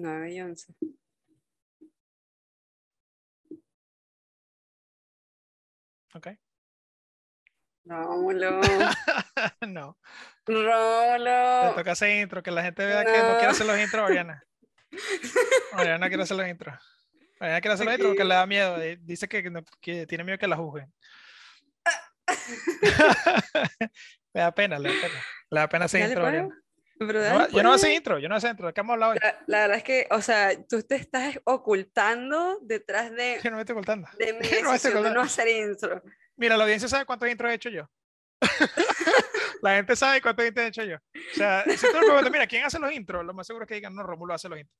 [0.00, 0.74] 9 y 11.
[6.14, 6.28] Ok.
[7.84, 8.60] Rómulo.
[9.68, 9.98] no.
[10.44, 11.74] Te Rómulo.
[11.74, 14.42] toca hacer intro, que la gente vea que no quiere hacer los intros, Oriana.
[15.78, 16.74] Oriana quiere hacer los intros.
[17.40, 18.80] Oriana quiere hacer los intros porque le da miedo.
[18.80, 20.92] eh, Dice que, no- que tiene miedo que la juzguen.
[24.34, 25.22] le da pena, le da pena.
[25.50, 26.28] Le da pena hacer intro, pues.
[26.34, 26.62] Oriana.
[26.98, 27.96] Pero No, yo no hacer pues.
[27.96, 28.66] intro, yo no hacer intro.
[28.68, 29.18] ¿De qué hemos hablado hoy?
[29.22, 33.56] La, la verdad es que, o sea, tú te estás ocultando detrás de, Yo no
[33.56, 34.08] me estoy ocultando.
[34.18, 35.14] de mi No me estoy decisión de ocultando.
[35.20, 36.02] no hacer intro.
[36.36, 37.88] Mira, la audiencia sabe cuántos intros he hecho yo.
[39.62, 40.96] la gente sabe cuántos intros he hecho yo.
[40.96, 43.24] O sea, si tú le preguntas, mira, ¿quién hace los intros?
[43.24, 44.78] Lo más seguro es que digan, no, Romulo hace los intros.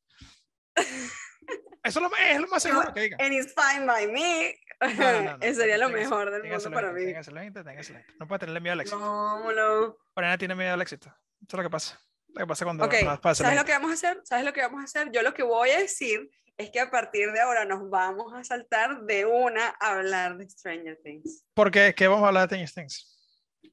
[1.83, 3.21] Eso es lo, más- es lo más seguro que digan.
[3.21, 4.55] And it's fine by me.
[4.81, 7.01] No, no, no, no, Eso sería lo mejor del mundo para mí.
[7.01, 8.17] ser los intros, ser los intros.
[8.21, 8.99] No puede tenerle miedo al éxito.
[9.01, 9.99] Rómulo.
[10.15, 11.09] Oriana tiene miedo al éxito.
[11.09, 12.01] Eso es lo que pasa.
[12.39, 14.21] Lo que pasa cuando Ok, nos pasa ¿sabes lo que vamos a hacer?
[14.25, 15.11] ¿Sabes lo que vamos a hacer?
[15.11, 18.45] Yo lo que voy a decir es que a partir de ahora nos vamos a
[18.45, 21.45] saltar de una a hablar de Stranger Things.
[21.55, 21.95] ¿Por qué?
[21.97, 23.15] ¿Qué vamos a hablar de Stranger Things?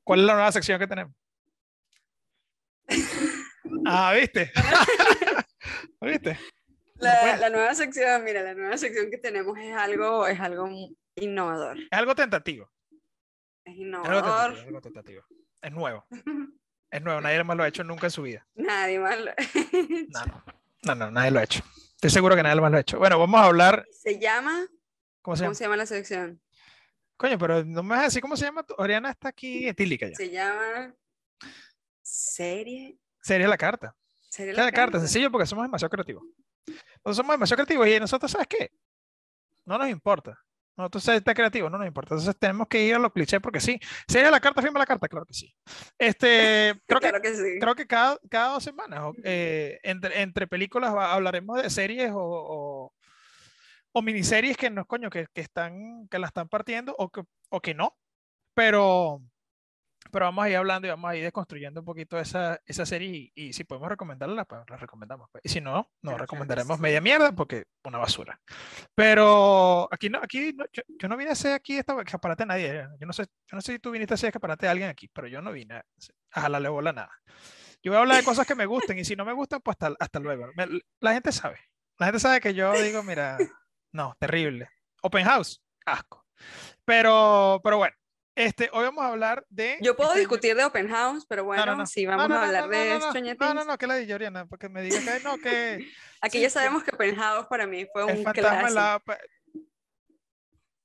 [0.04, 1.14] ¿Cuál es la nueva sección que tenemos?
[3.88, 4.52] Ah, ¿viste?
[6.02, 6.40] ¿Viste?
[6.96, 10.68] La, la nueva sección, mira, la nueva sección que tenemos es algo, es algo
[11.16, 11.78] innovador.
[11.78, 12.72] Es algo tentativo.
[13.64, 14.54] Es Es algo innovador.
[14.54, 14.60] tentativo.
[14.62, 15.24] Es, algo tentativo.
[15.62, 16.06] es nuevo.
[16.96, 17.22] Es nuevo.
[17.22, 18.48] Nadie más lo ha hecho nunca en su vida.
[18.56, 19.18] Nadie más.
[19.20, 19.32] lo-
[20.10, 20.44] No, no,
[20.84, 21.62] no, no, nadie lo ha hecho.
[21.96, 22.98] Estoy seguro que nadie más lo ha hecho.
[23.00, 23.86] Bueno, vamos a hablar.
[23.92, 24.68] Se llama,
[25.22, 25.50] ¿Cómo se llama?
[25.50, 26.42] ¿cómo se llama la sección?
[27.18, 28.66] Coño, pero no me vas a decir cómo se llama.
[28.78, 30.16] Oriana está aquí etílica ya.
[30.16, 30.94] Se llama
[32.02, 32.98] serie.
[33.22, 33.96] Sería la carta.
[34.30, 36.24] Serie Sería la carta, sencillo porque somos demasiado creativos.
[36.68, 38.72] Nosotros somos demasiado creativos y nosotros, ¿sabes qué?
[39.66, 40.38] No nos importa.
[40.78, 42.16] Nosotros ser tan creativos no nos importa.
[42.16, 43.80] Entonces tenemos que ir a los clichés porque sí.
[44.08, 44.62] ¿Sería la carta?
[44.62, 45.08] ¿Firma la carta?
[45.08, 45.54] Claro que sí.
[45.98, 47.60] Este, creo que Claro que sí.
[47.60, 52.20] creo que cada, cada dos semanas, eh, entre, entre películas va- hablaremos de series o,
[52.22, 52.94] o,
[53.94, 57.62] o miniseries que no, coño, que, que están, que la están partiendo o que, o
[57.62, 57.98] que no.
[58.54, 59.22] Pero,
[60.16, 63.10] pero vamos a ir hablando y vamos a ir desconstruyendo un poquito esa, esa serie
[63.36, 65.28] y, y si podemos recomendarla, pues la recomendamos.
[65.30, 65.42] pues.
[65.44, 68.40] Y si no, no recomendaremos media mierda porque una basura.
[68.96, 72.46] Pero aquí no, aquí no- yo, yo no vine a hacer aquí esta escaparate a
[72.46, 72.80] nadie.
[72.80, 72.88] eh.
[73.00, 75.10] Yo no sé, yo no sé si tú viniste a hacer escaparate a alguien aquí,
[75.10, 75.86] pero yo no vine a,
[76.32, 77.12] a jalarle bola a nada.
[77.84, 79.76] Yo voy a hablar de cosas que me gusten y si no me gustan, pues
[79.80, 80.48] hasta, hasta luego.
[80.56, 81.60] Me- La gente sabe.
[82.00, 83.38] La gente sabe que yo digo, mira,
[83.92, 84.70] no, terrible.
[85.02, 86.26] Open House, asco.
[86.86, 87.96] Pero, pero bueno,
[88.36, 89.78] este, hoy vamos a hablar de.
[89.82, 91.84] Yo puedo Stranger- discutir de Open House, pero bueno, No, no, no.
[91.86, 93.68] No, vamos no, a no, hablar no, de no, no, Stranger No, no, Things.
[93.68, 95.88] no, que la de Oriana, porque me diga que no, que
[96.22, 98.74] Aquí sí, ya sabemos que Open House para mí fue un clásico.
[98.74, 99.18] la- pa-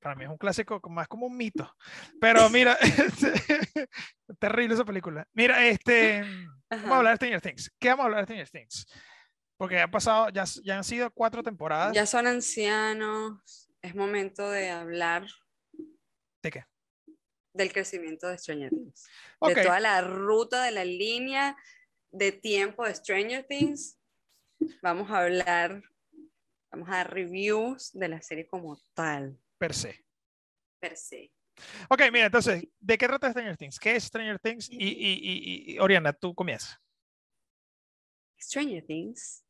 [0.01, 1.71] Para mí es un clásico, más como un mito.
[2.21, 3.89] Pero mira, este,
[4.39, 5.27] terrible esa película.
[5.33, 6.23] Mira, este,
[6.71, 7.71] vamos a hablar de Stranger Things.
[7.79, 8.87] ¿Qué vamos a hablar de Stranger Things?
[9.59, 11.93] Porque ha pasado, ya, ya han sido cuatro temporadas.
[11.93, 15.27] Ya son ancianos, es momento de hablar
[16.43, 16.65] ¿De qué?
[17.53, 19.09] Del crecimiento de Stranger Things.
[19.39, 21.57] Ok, De toda la ruta de la línea
[22.11, 23.99] de tiempo de Stranger Things.
[24.83, 25.83] Vamos a hablar,
[26.71, 30.05] vamos a dar reviews de la serie como tal, per se.
[30.79, 31.31] per se.
[31.91, 33.79] Ok, mira, entonces, ¿de qué trata Stranger Things?
[33.79, 34.71] ¿Qué es Stranger Things?
[34.71, 36.79] Y, y, y, y- Oriana, tú comienzas.
[38.39, 39.45] Stranger Things.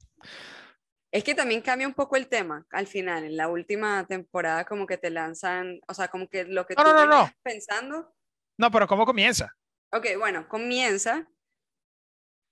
[1.13, 4.87] Es que también cambia un poco el tema al final, en la última temporada como
[4.87, 7.31] que te lanzan, o sea, como que lo que No, tú no, no, no.
[7.43, 8.15] pensando.
[8.59, 9.57] No, pero ¿cómo comienza?
[9.93, 11.27] Ok, bueno, comienza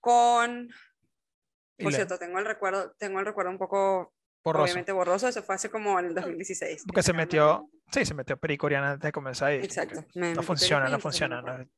[0.01, 0.71] con,
[1.79, 4.13] por cierto, tengo el recuerdo, tengo el recuerdo un poco
[4.45, 4.65] borroso.
[4.65, 6.83] obviamente borroso, eso fue hace como en el 2016.
[6.87, 9.53] Porque se metió, sí, se metió perico Oriana antes de comenzar.
[9.53, 10.05] y- Exacto.
[10.15, 11.71] me No metí funciona, no funciona, me no,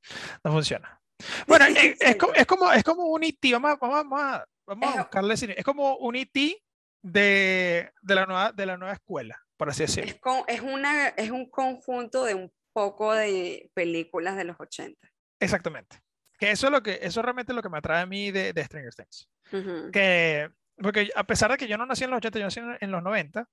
[0.44, 1.00] no funciona.
[1.46, 2.34] Bueno, eh, es, como, Exacto.
[2.34, 5.64] es, como, es como un IT, vamos, vamos, vamos a, vamos a Es- buscarle, es
[5.64, 6.56] como un IT
[7.02, 10.10] de, de, la nueva, de la nueva escuela, por así decirlo.
[10.10, 14.98] Es, con- es, una, es un conjunto de un poco de películas de los 80.
[15.40, 16.00] Exactamente.
[16.38, 18.52] Que eso es lo que, eso es realmente lo que me atrae a mí de,
[18.52, 19.28] de Stranger Things.
[19.52, 22.60] Ujú, Que, porque a pesar de que yo no nací en los 80, yo nací
[22.60, 23.48] en, en los 90, ujú.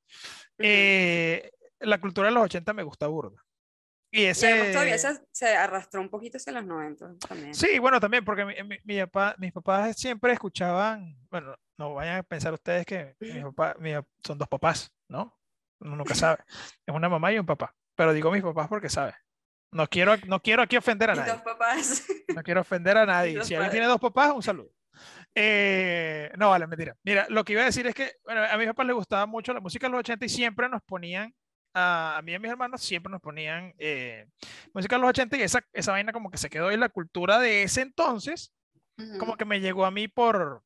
[0.60, 3.44] eh, la cultura de los 80 me gusta burda.
[4.12, 4.48] Y Y ese...
[4.52, 7.54] además todavía se, se arrastró un poquito hacia los 90 también.
[7.54, 12.18] Sí, bueno, también, porque mi, mi- mi papá- mis papás siempre escuchaban, bueno, no vayan
[12.20, 15.38] a pensar ustedes que mi pap- son dos papás, ¿no?
[15.82, 16.44] Uno nunca sabe.
[16.86, 17.74] Es una mamá y un papá.
[17.96, 19.14] Pero digo mis papás porque sabe.
[19.74, 21.34] No quiero, no quiero aquí ofender a nadie.
[21.34, 22.06] dos papás.
[22.36, 23.44] No quiero ofender a nadie.
[23.44, 24.72] Si alguien tiene dos papás, un saludo.
[25.36, 26.96] Eh, no, vale, mentira.
[27.04, 29.54] Mira, lo que iba a decir es que bueno, a mis papás les gustaba mucho
[29.54, 31.34] la música de los 80 y siempre nos ponían,
[31.78, 34.28] a, a mí y a mis hermanos, siempre nos ponían eh,
[34.74, 37.40] música de los 80 y esa, esa vaina como que se quedó en la cultura
[37.40, 38.52] de ese entonces,
[39.20, 40.64] como que me llegó a mí por,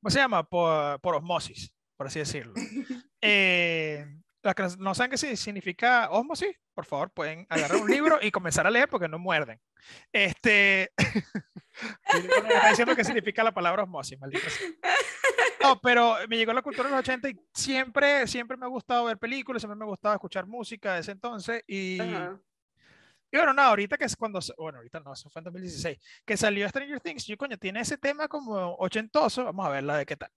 [0.00, 0.44] ¿cómo se llama?
[0.44, 2.54] Por, por osmosis, por así decirlo.
[3.20, 4.06] Eh,
[4.48, 8.66] las que no saben qué significa osmosis, por favor, pueden agarrar un libro y comenzar
[8.66, 9.60] a leer porque no muerden.
[10.12, 10.90] Este,
[11.76, 14.68] está diciendo qué significa la palabra osmosis, maldita sea.
[15.62, 19.04] No, pero me llegó la cultura de los 80 y siempre, siempre me ha gustado
[19.06, 21.98] ver películas, siempre me ha gustado escuchar música de ese entonces y...
[23.30, 26.36] Y bueno, no, ahorita que es cuando, bueno, ahorita no, eso fue en 2016, que
[26.38, 30.16] salió Stranger Things, yo coño, tiene ese tema como ochentoso, vamos a verla de qué
[30.16, 30.30] tal.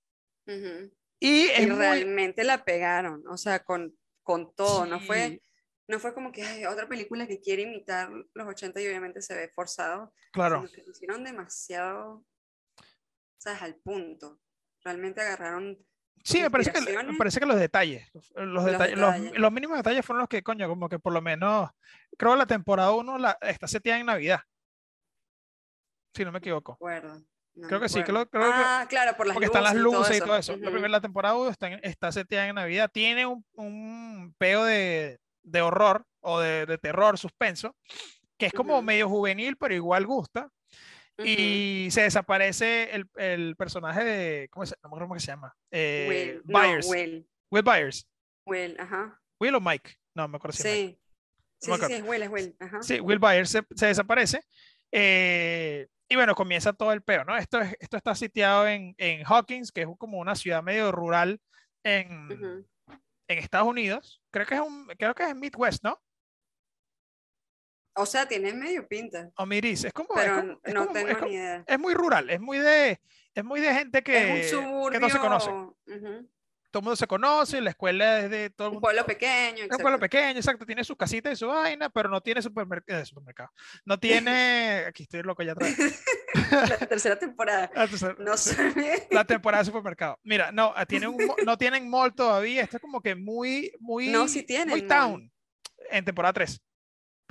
[1.24, 5.41] Y, realmente la pegaron, o sea, con, con todo, no fue
[5.88, 9.35] no fue como que hay otra película que quiere imitar los 80 y obviamente se
[9.35, 10.13] ve forzado.
[10.31, 10.65] Claro.
[10.73, 12.23] Que lo hicieron demasiado,
[13.38, 13.62] ¿sabes?
[13.62, 14.39] Al punto.
[14.83, 15.77] Realmente agarraron
[16.23, 18.97] Sí, me parece, que, me parece que los detalles, los, detalles,
[19.39, 21.71] Los, mínimos detalles fueron los que, coño, como que por lo menos,
[22.15, 24.41] creo que la temporada 1 la, está seteada en Navidad.
[26.13, 26.77] Si no me equivoco.
[27.68, 30.38] Creo que sí, creo, creo ah, claro, por las porque están las luces y todo
[30.38, 30.56] eso.
[30.57, 32.89] La primera temporada 1 está, está seteada en Navidad.
[32.92, 37.75] Tiene un, un peo de, de, horror o de, de, terror, suspenso,
[38.38, 40.50] que es como medio juvenil, pero igual gusta.
[41.24, 44.50] Y se desaparece el, el, personaje de.
[44.50, 45.56] ¿Cómo se, no me acuerdo cómo se llama?
[45.69, 46.42] Eh, Will.
[46.45, 46.88] Byers.
[46.89, 47.27] Will.
[47.51, 48.07] Will Byers.
[48.45, 49.19] Will, ajá.
[49.39, 49.92] Will o Mike.
[50.15, 51.00] No, me acuerdo si sí.
[51.59, 52.56] Sí, sí, sí, Will, es Will.
[52.59, 52.81] Ajá.
[52.81, 54.42] Sí, Will Byers se, se desaparece.
[54.92, 57.38] Eh, y bueno, comienza todo el peo, ¿no?
[57.38, 61.40] Esto, esto está sitiado en, en, Hawkins, que es como una ciudad medio rural
[61.86, 62.68] en,
[63.30, 64.22] en Estados Unidos.
[64.30, 66.02] Creo que es un, creo que es en Midwest, ¿no?
[67.96, 69.31] O sea, tiene medio pinta.
[69.38, 70.10] O Miris, es como.
[70.13, 71.63] Pero es no tengo ni idea.
[71.66, 73.00] Es muy rural, es muy de,
[73.34, 74.50] es muy de gente que,
[74.92, 75.50] que no se conoce.
[76.71, 79.65] Todo el mundo se conoce, la escuela es de todo Un pueblo pequeño.
[79.69, 80.65] Un pueblo pequeño, exacto.
[80.65, 83.00] Tiene sus casitas y su vaina, pero no tiene supermercado.
[83.00, 83.51] Eh, supermercado.
[83.85, 84.85] No tiene.
[84.88, 85.75] Aquí estoy loco ya atrás.
[86.51, 87.69] la tercera temporada.
[88.19, 89.07] no sé.
[89.12, 90.18] La temporada de supermercado.
[90.23, 92.63] Mira, no, tiene un, no tienen mall todavía.
[92.63, 93.71] Esto es como que muy.
[93.79, 94.69] muy no, sí tienen.
[94.69, 95.31] Muy town.
[95.89, 96.62] En temporada 3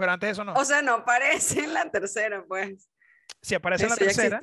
[0.00, 0.54] pero antes de eso no.
[0.54, 2.88] O sea, no aparece en la tercera, pues.
[3.43, 4.40] Si aparece en la tercera.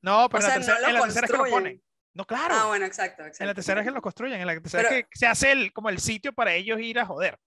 [0.00, 1.82] No, pero en, la tercera, en la tercera es que lo ponen.
[2.18, 2.52] No, claro.
[2.58, 3.44] Ah, bueno, exacto, exacto.
[3.44, 5.72] En la tercera es que lo construyen, en la tercera es que se hace el,
[5.72, 7.38] como el sitio para ellos ir a joder.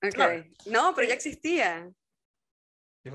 [0.00, 0.46] Ok.
[0.66, 1.90] No, pero ya existía.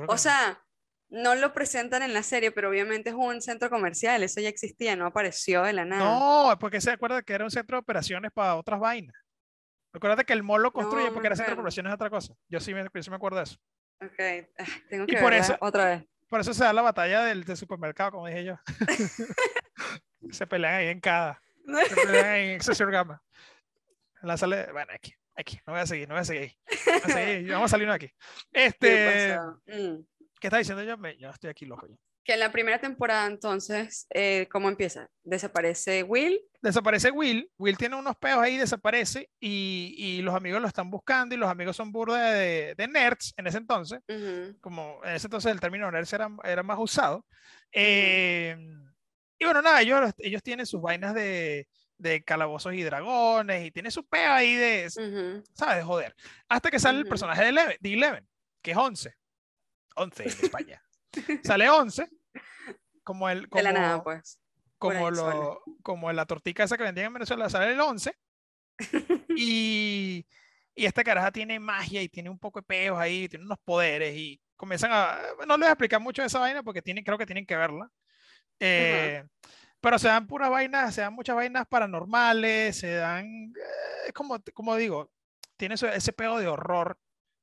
[0.09, 0.61] O sea,
[1.07, 4.97] no lo presentan en la serie, pero obviamente es un centro comercial, eso ya existía,
[4.97, 6.03] no apareció de la nada.
[6.03, 9.15] No, porque se acuerda que era un centro de operaciones para otras vainas.
[9.93, 12.33] Recuerda que el mall lo construye porque era centro de población es otra cosa.
[12.49, 13.57] Yo sí me, sí me acuerdo de eso.
[14.01, 16.05] Ok, ah, tengo que y por eso, otra vez.
[16.27, 18.55] Por eso se da la batalla del, del supermercado, como dije yo.
[20.29, 21.41] se pelean ahí en cada.
[21.87, 23.21] Se pelean ahí en Excessive Gamma.
[24.21, 26.51] La sale, bueno, aquí, aquí, no voy a seguir, no voy a seguir.
[26.85, 28.11] Vamos a, seguir, vamos a salirnos aquí.
[28.51, 30.05] Este, ¿Qué, mm.
[30.39, 30.95] ¿Qué está diciendo yo?
[31.17, 31.87] Yo estoy aquí loco.
[31.87, 31.95] Yo.
[32.23, 35.09] Que en la primera temporada, entonces, eh, ¿cómo empieza?
[35.23, 36.39] Desaparece Will.
[36.61, 37.49] Desaparece Will.
[37.57, 41.49] Will tiene unos peos ahí, desaparece y, y los amigos lo están buscando y los
[41.49, 44.01] amigos son burda de, de nerds en ese entonces.
[44.61, 47.25] Como en ese entonces el término nerds era, era más usado.
[47.71, 48.55] Eh,
[49.41, 51.67] y bueno, nada, ellos, ellos tienen sus vainas de,
[51.97, 54.87] de calabozos y dragones y tiene su peo ahí de,
[55.53, 55.83] ¿sabes?
[55.83, 56.15] Joder.
[56.47, 58.27] Hasta que sale el personaje de Eleven, de Eleven,
[58.61, 59.15] que es 11.
[59.95, 60.83] 11 en España.
[61.43, 62.07] Sale 11.
[63.03, 63.49] Como el.
[63.49, 64.39] Como, de la nada, pues.
[64.77, 68.15] Como, lo, como la tortica esa que vendían en Venezuela, sale el 11.
[69.35, 70.23] y,
[70.75, 74.15] y esta caraja tiene magia y tiene un poco de peos ahí, tiene unos poderes
[74.15, 75.19] y comienzan a.
[75.47, 77.55] No les voy a explicar mucho de esa vaina porque tienen, creo que tienen que
[77.55, 77.89] verla.
[78.61, 79.23] Eh,
[79.81, 83.25] pero se dan puras vainas, se dan muchas vainas paranormales, se dan.
[84.07, 85.11] Eh, como, como digo,
[85.57, 86.97] tiene ese peo de horror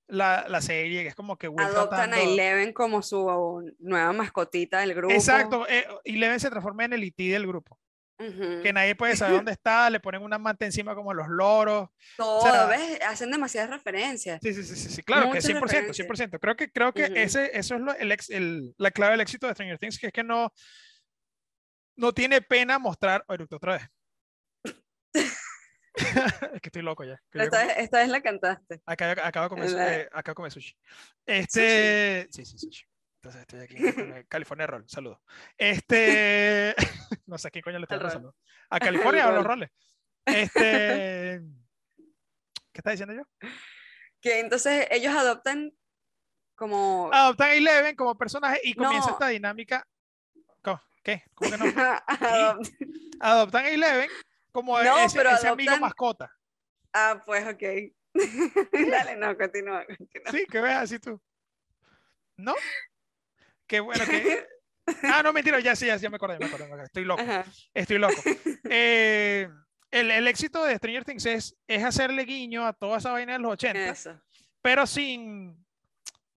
[0.06, 4.94] la, la, serie, que es como que Adoptan a Eleven como su nueva mascotita del
[4.94, 5.12] grupo.
[5.12, 7.78] Exacto, eh, Eleven se transforma en el IT del grupo.
[8.18, 11.88] Que nadie puede saber dónde está, le ponen una manta encima como los loros.
[12.16, 12.98] Todo, ¿ves?
[13.06, 14.40] Hacen demasiadas referencias.
[14.42, 16.40] Sí, sí, sí, sí, claro, que 100%, 100%.
[16.40, 19.52] Creo que, creo que ese, eso es lo, el, el, la clave del éxito de
[19.52, 20.52] Stranger Things, que es que no,
[21.98, 23.24] no tiene pena mostrar...
[23.26, 23.82] Oye, otra vez.
[26.54, 27.20] es que estoy loco ya.
[27.32, 28.80] Esta, vez, esta vez la cantaste.
[28.86, 30.74] Acabo de comer, eh, acá comer sushi.
[31.26, 32.44] Este, ¿Sushi?
[32.44, 32.84] sí, sí, sushi.
[33.16, 34.88] Entonces estoy aquí en California Roll.
[34.88, 35.18] Saludos.
[35.56, 36.74] Este,
[37.26, 38.34] no sé a qué coño le estoy pasando.
[38.70, 39.70] A California o los roles.
[40.24, 41.42] Este,
[42.72, 43.48] ¿qué está diciendo yo?
[44.20, 45.72] Que entonces ellos adoptan
[46.54, 47.10] como.
[47.12, 49.84] Adoptan a Eleven como personaje y comienza esta dinámica.
[51.08, 51.22] ¿Qué?
[51.34, 51.64] ¿Cómo que no?
[53.20, 54.10] Adoptan a Eleven
[54.52, 56.30] como no, ese, pero ese amigo mascota.
[56.92, 57.62] Ah, pues ok.
[58.90, 59.86] Dale, no, continúa,
[60.30, 61.18] Sí, que veas así tú.
[62.36, 62.54] ¿No?
[63.66, 64.46] Qué bueno que.
[65.02, 67.22] Ah, no, mentira, ya sí, ya, me acordé, me acordé, estoy loco,
[67.74, 68.14] estoy loco.
[68.70, 69.46] Eh,
[69.90, 73.38] el, el, éxito de Stranger Things es, es hacerle guiño a toda esa vaina de
[73.38, 74.22] los 80,
[74.62, 75.62] pero sin,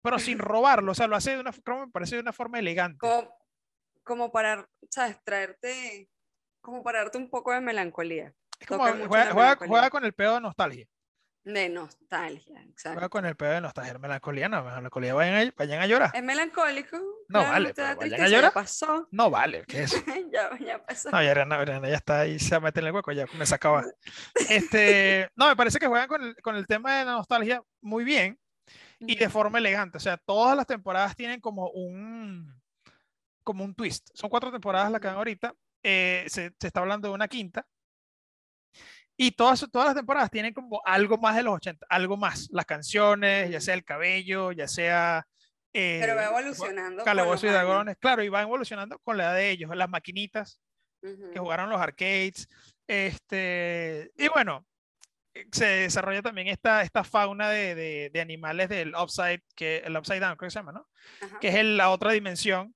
[0.02, 2.98] pero sin robarlo, o sea, lo hace de una, me parece de una forma elegante.
[2.98, 3.38] Como,
[4.03, 5.18] como para, ¿sabes?
[5.24, 6.10] Traerte,
[6.62, 8.34] como para darte un poco de melancolía.
[8.68, 10.88] juega, juega, con el pedo de nostalgia.
[11.44, 13.00] De nostalgia, exacto.
[13.00, 16.12] Juega con el pedo de nostalgia, melancolía, no, melancolía, vayan a, vayan a llorar.
[16.13, 16.98] Es melancólico.
[17.29, 18.53] No vale, vayan a llorar.
[18.53, 19.08] pasó.
[19.12, 19.91] No vale, ¿qué es
[20.32, 21.10] ya, ya pasó.
[21.12, 23.86] No, ya, ya, está ahí, se mete en el hueco, ya me sacaba.
[24.50, 28.03] este, no, me parece que juegan con el, con el tema de la nostalgia muy
[28.03, 28.38] bien
[29.00, 29.98] y de forma elegante.
[29.98, 32.59] O sea, todas las temporadas tienen como un,
[33.50, 34.12] como un twist.
[34.13, 35.56] Son cuatro temporadas las que dan ahorita.
[35.82, 37.65] Eh, se, se, está hablando de una quinta.
[39.18, 42.48] Y todas, todas las temporadas tienen como algo más de los 80, algo más.
[42.51, 45.25] Las canciones, ya sea el cabello, ya sea...
[45.74, 47.03] Eh, Pero va evolucionando.
[47.03, 50.62] Calabozos y dragones, claro, y va evolucionando con la edad de ellos, las maquinitas
[51.01, 52.48] que jugaron los arcades.
[52.88, 54.63] Este, y bueno,
[55.51, 60.36] se desarrolla también esta, esta fauna de, de, animales del upside, que el upside down,
[60.36, 60.88] creo que se llama, ¿no?
[61.41, 62.75] Que es la otra dimensión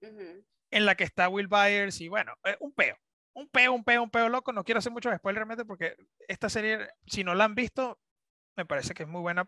[0.00, 2.96] en la que está Will Byers y bueno, un peo
[3.38, 4.52] un peo, un peo, un peo loco.
[4.52, 7.98] No quiero hacer muchos spoilers realmente porque esta serie, si no la han visto,
[8.56, 9.44] me parece que es muy buena.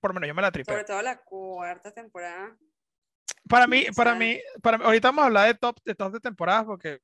[0.00, 0.70] Por lo menos yo me la tripe.
[0.70, 2.56] Sobre todo la cuarta temporada.
[3.48, 6.64] Para mí, para mí, para ahorita vamos a hablar de top de, top de temporadas
[6.64, 7.00] porque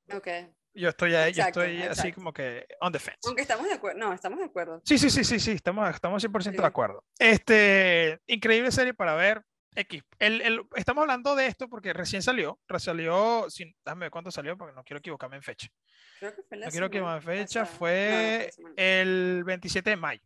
[0.74, 3.20] yo estoy ahí, yo estoy así como que on the fence.
[3.26, 4.80] Aunque estamos de acuerdo, no, estamos de acuerdo.
[4.84, 7.04] Sí, sí, sí, sí, sí, estamos, estamos 100% de acuerdo.
[7.18, 9.44] Este, increíble serie para ver.
[9.74, 10.02] X.
[10.18, 14.74] El, estamos hablando de esto porque recién salió, salió, sin, déjame ver cuánto salió porque
[14.74, 15.68] no quiero equivocarme en fecha.
[16.18, 20.22] Creo que fue la no quiero equivocarme en fecha, fue el 27 de mayo,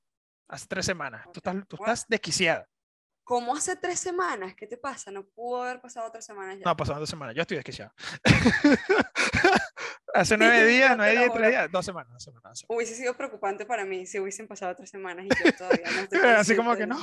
[0.48, 1.24] hace tres semanas.
[1.32, 2.68] Tú estás, tú estás desquiciada.
[3.26, 4.54] ¿Cómo hace tres semanas?
[4.54, 5.10] ¿Qué te pasa?
[5.10, 6.64] No pudo haber pasado tres semanas ya.
[6.64, 7.34] No, pasado dos semanas.
[7.34, 7.92] Yo estoy desquiciado.
[10.14, 13.84] hace nueve días, nueve días, tres días, dos semanas, dos semanas, Hubiese sido preocupante para
[13.84, 16.98] mí si hubiesen pasado tres semanas y yo todavía no estoy Así como que no.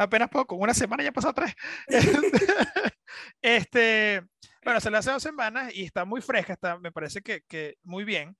[0.00, 1.54] Apenas poco, una semana ya pasó tres.
[3.42, 4.22] este,
[4.64, 7.76] bueno, se le hace dos semanas y está muy fresca, está, me parece que, que
[7.82, 8.36] muy bien.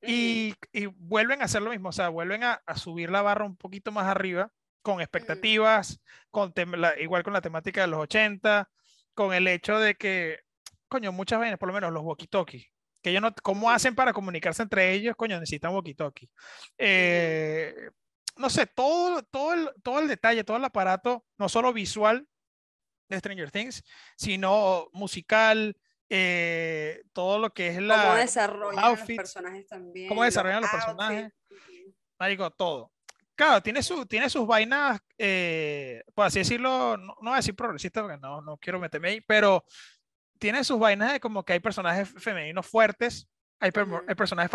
[0.00, 3.44] Y, y, vuelven a hacer lo mismo, o sea, vuelven a, a subir la barra
[3.44, 4.50] un poquito más arriba,
[4.80, 6.00] con expectativas,
[6.30, 6.52] con
[6.98, 8.68] igual con la temática de los 80,
[9.14, 10.40] con el hecho de que,
[10.88, 12.68] coño, muchas veces, por lo menos los walkie-talkies,
[13.00, 15.14] que ellos no, ¿cómo hacen para comunicarse entre ellos?
[15.14, 16.28] Coño, necesitan walkie-talkie.
[16.78, 17.90] Eh,
[18.36, 22.26] no sé, todo, todo, el, todo el detalle, todo el aparato, no solo visual
[23.08, 23.84] de Stranger Things,
[24.16, 25.76] sino musical,
[26.08, 28.02] eh, todo lo que es la...
[28.02, 30.08] Cómo desarrollan los personajes también.
[30.08, 31.32] Cómo desarrollan los, personajes.
[32.18, 32.92] Marico, todo.
[33.34, 37.56] Claro, tiene, su, tiene sus vainas, eh, por así decirlo, no, no voy a decir
[37.56, 39.64] progresista porque no, no quiero meterme ahí, pero
[40.38, 43.26] tiene sus vainas de como que hay personajes femeninos fuertes,
[43.62, 44.50] hay, personajes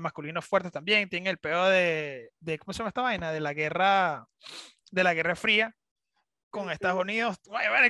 [0.00, 1.08] masculinos fuertes también.
[1.08, 3.30] Tienen el pedo de, de, ¿Cómo se llama esta vaina?
[3.30, 4.26] De la guerra.
[4.90, 5.74] De la Guerra Fría
[6.50, 7.38] con Estados Unidos.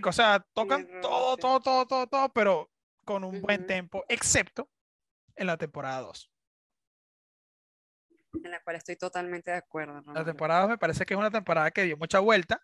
[0.04, 2.70] O sea, tocan todo, todo, todo, todo, todo, pero
[3.04, 4.68] con un buen tempo, excepto
[5.36, 6.30] en la temporada 2.
[8.44, 10.02] En la cual estoy totalmente de acuerdo.
[10.12, 12.60] La temporada 2 me parece que es una temporada que dio mucha vuelta.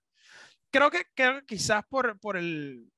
[0.71, 2.93] Creo que, creo que quizás por, por el,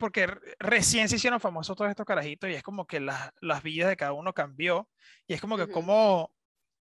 [0.00, 0.26] porque
[0.58, 4.14] recién se hicieron famosos todos estos carajitos y es como que las vidas de cada
[4.14, 4.88] uno cambió
[5.28, 6.32] y es como que como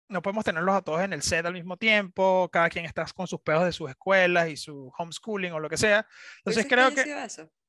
[0.09, 3.27] no podemos tenerlos a todos en el set al mismo tiempo, cada quien está con
[3.27, 6.07] sus pedos de sus escuelas y su homeschooling o lo que sea.
[6.39, 7.05] Entonces creo que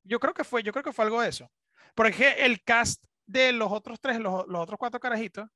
[0.03, 1.51] yo creo que fue yo creo que fue algo de eso.
[1.95, 5.49] Porque el cast de los otros tres, los, los otros cuatro carajitos,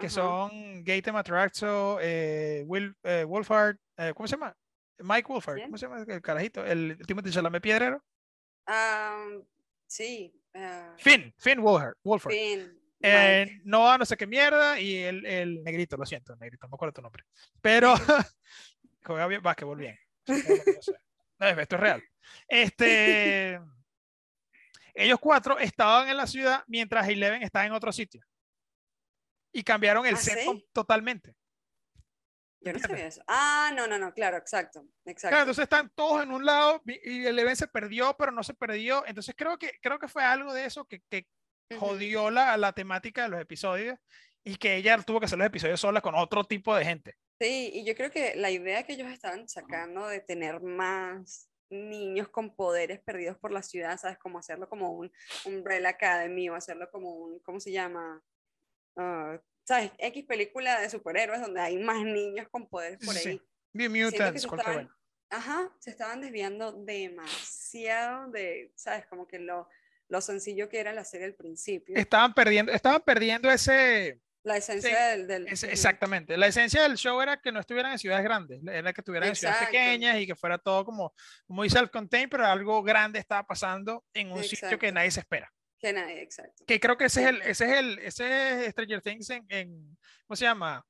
[0.00, 4.56] que son Gaten Matraxo, eh, Will eh, Wolfhard, eh, ¿cómo se llama?
[4.98, 6.64] Mike Wolfhard, ¿cómo se llama el carajito?
[6.64, 8.02] El, el Timothy Chalamet Piedrero
[9.86, 10.32] sí.
[10.54, 11.96] Uh, Finn, Finn Wolfhard.
[12.32, 12.80] Finn.
[13.06, 14.80] Eh, no, no sé qué mierda.
[14.80, 17.24] Y el, el, negrito, lo siento, negrito, no me acuerdo tu nombre.
[17.60, 17.94] Pero
[19.04, 19.98] juega bien, básquetbol bien.
[21.38, 22.02] No, esto es real.
[22.48, 23.60] Este,
[24.94, 28.22] ellos cuatro estaban en la ciudad mientras Eleven estaba en otro sitio.
[29.52, 31.36] Y cambiaron el ¿Ah, set totalmente.
[32.64, 33.22] Yo no sabía eso.
[33.26, 34.86] Ah, no, no, no, claro, exacto.
[35.04, 35.32] exacto.
[35.32, 38.54] Claro, entonces están todos en un lado y el evento se perdió, pero no se
[38.54, 39.04] perdió.
[39.06, 41.26] Entonces creo que, creo que fue algo de eso que, que
[41.78, 43.98] jodió la, la, temática de los episodios
[44.44, 47.14] y que ella tuvo que hacer los episodios sola con otro tipo de gente.
[47.40, 52.28] Sí, y yo creo que la idea que ellos estaban sacando de tener más niños
[52.28, 54.18] con poderes perdidos por la ciudad, ¿sabes?
[54.18, 55.10] Como hacerlo como un
[55.44, 58.22] Umbrella Academy o hacerlo como un, ¿cómo se llama?
[58.96, 59.90] Uh, ¿sabes?
[59.98, 63.22] X película de superhéroes donde hay más niños con poderes por ahí.
[63.22, 63.42] Sí.
[63.88, 64.46] Mutants,
[65.30, 69.06] Ajá, se estaban desviando demasiado de, ¿sabes?
[69.06, 69.68] Como que lo,
[70.08, 71.96] lo sencillo que era la serie al principio.
[71.96, 75.26] Estaban perdiendo, estaban perdiendo ese, la esencia Sí, del...
[75.26, 76.36] del- es- exactamente.
[76.36, 79.34] La esencia del show era que no estuvieran en ciudades grandes, era que estuvieran en
[79.36, 79.72] ciudades Exacto.
[79.76, 81.12] pequeñas y que fuera todo como
[81.48, 84.94] muy self-contained, pero algo grande estaba pasando en un sitio que Exacto.
[84.94, 85.52] nadie se espera.
[85.84, 86.64] Que nadie, exacto.
[86.66, 89.98] Que creo que ese es el, ese es el, ese es Stranger Things en, en-
[90.26, 90.84] ¿cómo se llama?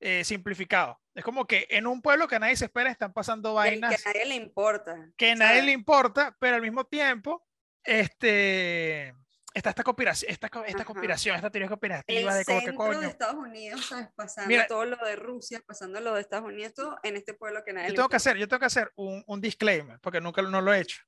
[0.00, 1.00] Eh, simplificado.
[1.14, 4.12] Es como que en un pueblo que nadie se espera están pasando vainas que a
[4.12, 5.10] nadie le importa.
[5.16, 7.44] que a nadie le importa, pero al mismo tiempo,
[7.82, 9.08] este,
[9.54, 12.94] está esta conspiración, esta, esta conspiración, esta teoría El conspirativa de como que centro de
[12.94, 13.08] coño.
[13.08, 14.08] Estados Unidos, ¿sabes?
[14.14, 17.64] Pasando Mira- todo lo de Rusia, pasando lo de Estados Unidos, todo en este pueblo
[17.64, 20.42] que nadie Yo tengo que hacer, yo tengo que hacer un, un disclaimer, porque nunca
[20.42, 21.02] no lo he hecho.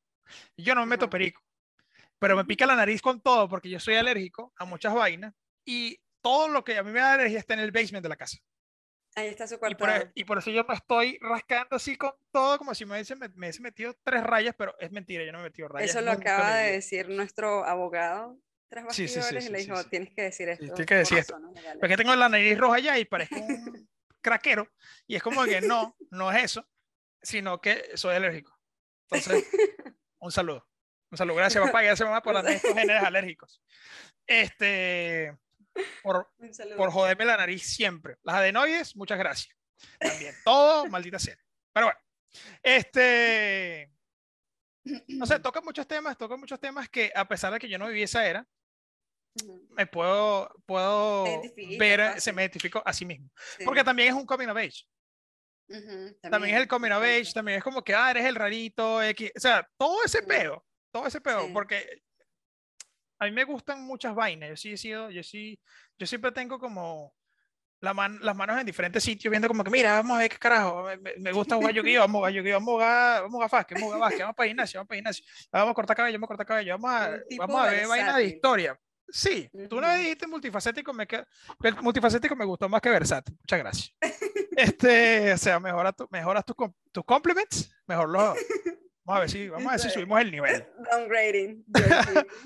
[0.56, 1.10] Yo no me meto Ajá.
[1.10, 1.40] perico,
[2.20, 5.34] pero me pica la nariz con todo porque yo soy alérgico a muchas vainas
[5.64, 8.16] y todo lo que a mí me da alergia está en el basement de la
[8.16, 8.38] casa.
[9.16, 9.78] Ahí está su Y cuarto.
[9.78, 12.92] por, e- y por eso yo me estoy rascando así con todo, como si me
[12.92, 15.66] hubiese, me, me hubiese metido tres rayas, pero es mentira, yo no me he metido
[15.68, 15.90] rayas.
[15.90, 20.10] Eso lo acaba de decir nuestro abogado tras Sí, sí, sí, y le dijo, tienes
[20.14, 20.64] que decir esto.
[20.66, 21.38] tienes que decir esto.
[21.38, 21.78] legales".
[21.80, 23.88] Porque tengo la nariz roja ya y parezco un
[24.20, 24.68] craquero.
[25.08, 26.68] Y es como que no, no es eso,
[27.20, 28.56] sino que soy alérgico.
[29.10, 29.44] Entonces,
[30.20, 30.69] un saludo.
[31.10, 31.36] Un saludo.
[31.36, 31.82] Gracias, papá.
[31.82, 33.62] Gracias, mamá, por darme estos alérgicos.
[34.26, 35.36] Este,
[36.02, 36.30] por,
[36.76, 38.16] por joderme la nariz siempre.
[38.22, 39.56] Las adenoides, muchas gracias.
[39.98, 40.34] También.
[40.44, 41.36] Todo, maldita sea.
[41.72, 42.00] Pero bueno,
[42.62, 43.90] este.
[45.08, 47.88] No sé, toca muchos temas, toca muchos temas que a pesar de que yo no
[47.88, 48.46] viví esa era,
[49.70, 51.24] me puedo, puedo
[51.78, 52.34] ver, se fácil.
[52.34, 53.30] me identifico a sí mismo.
[53.58, 53.64] sí.
[53.64, 54.84] Porque también es un coming of age.
[55.68, 59.00] Ujú, También es el coming of age, también es como que, ah, eres el rarito,
[59.02, 59.30] X.
[59.36, 60.24] O sea, todo ese Sí.
[60.90, 61.50] Todo ese peo, Sí.
[61.52, 62.02] porque
[63.18, 64.48] a mí me gustan muchas vainas.
[64.50, 65.60] Yo sí he sido, yo sí,
[65.98, 67.14] yo siempre tengo como
[67.82, 70.36] la man- las manos en diferentes sitios, viendo como que, mira, vamos a ver qué
[70.38, 73.24] carajo, me, me- me gusta jugar Yu-Gi-Oh, vamos a jugar Yu-Gi-Oh, vamos a jugar, vamos
[73.26, 73.50] a jugar
[73.80, 76.26] vamos a jugar básquet, vamos para gimnasio, vamos para gimnasio, vamos a cortar cabello, vamos
[76.26, 78.78] a cortar cabello, vamos a, vamos a ver vainas de historia.
[79.12, 79.98] Sí, tú vez Ujú.
[80.02, 81.26] dijiste multifacético, me queda-
[81.64, 83.36] el multifacético me gustó más que versátil.
[83.40, 83.94] Muchas gracias.
[84.56, 86.54] Este, o sea, mejora tu, mejoras tus
[86.92, 88.34] tus compliments, mejor lo.
[89.10, 90.64] Vamos a ver si, vamos a ver si subimos el nivel.
[90.92, 91.64] Downgrading.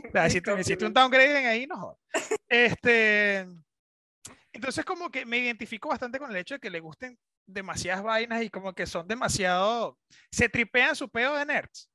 [0.08, 1.98] O sea, si hiciste un downgrade ahí, no jodas.
[2.48, 3.46] Este,
[4.50, 8.42] entonces como que me identifico bastante con el hecho de que le gusten demasiadas vainas
[8.42, 9.98] y como que son demasiado,
[10.30, 11.90] se tripean su pedo de nerds,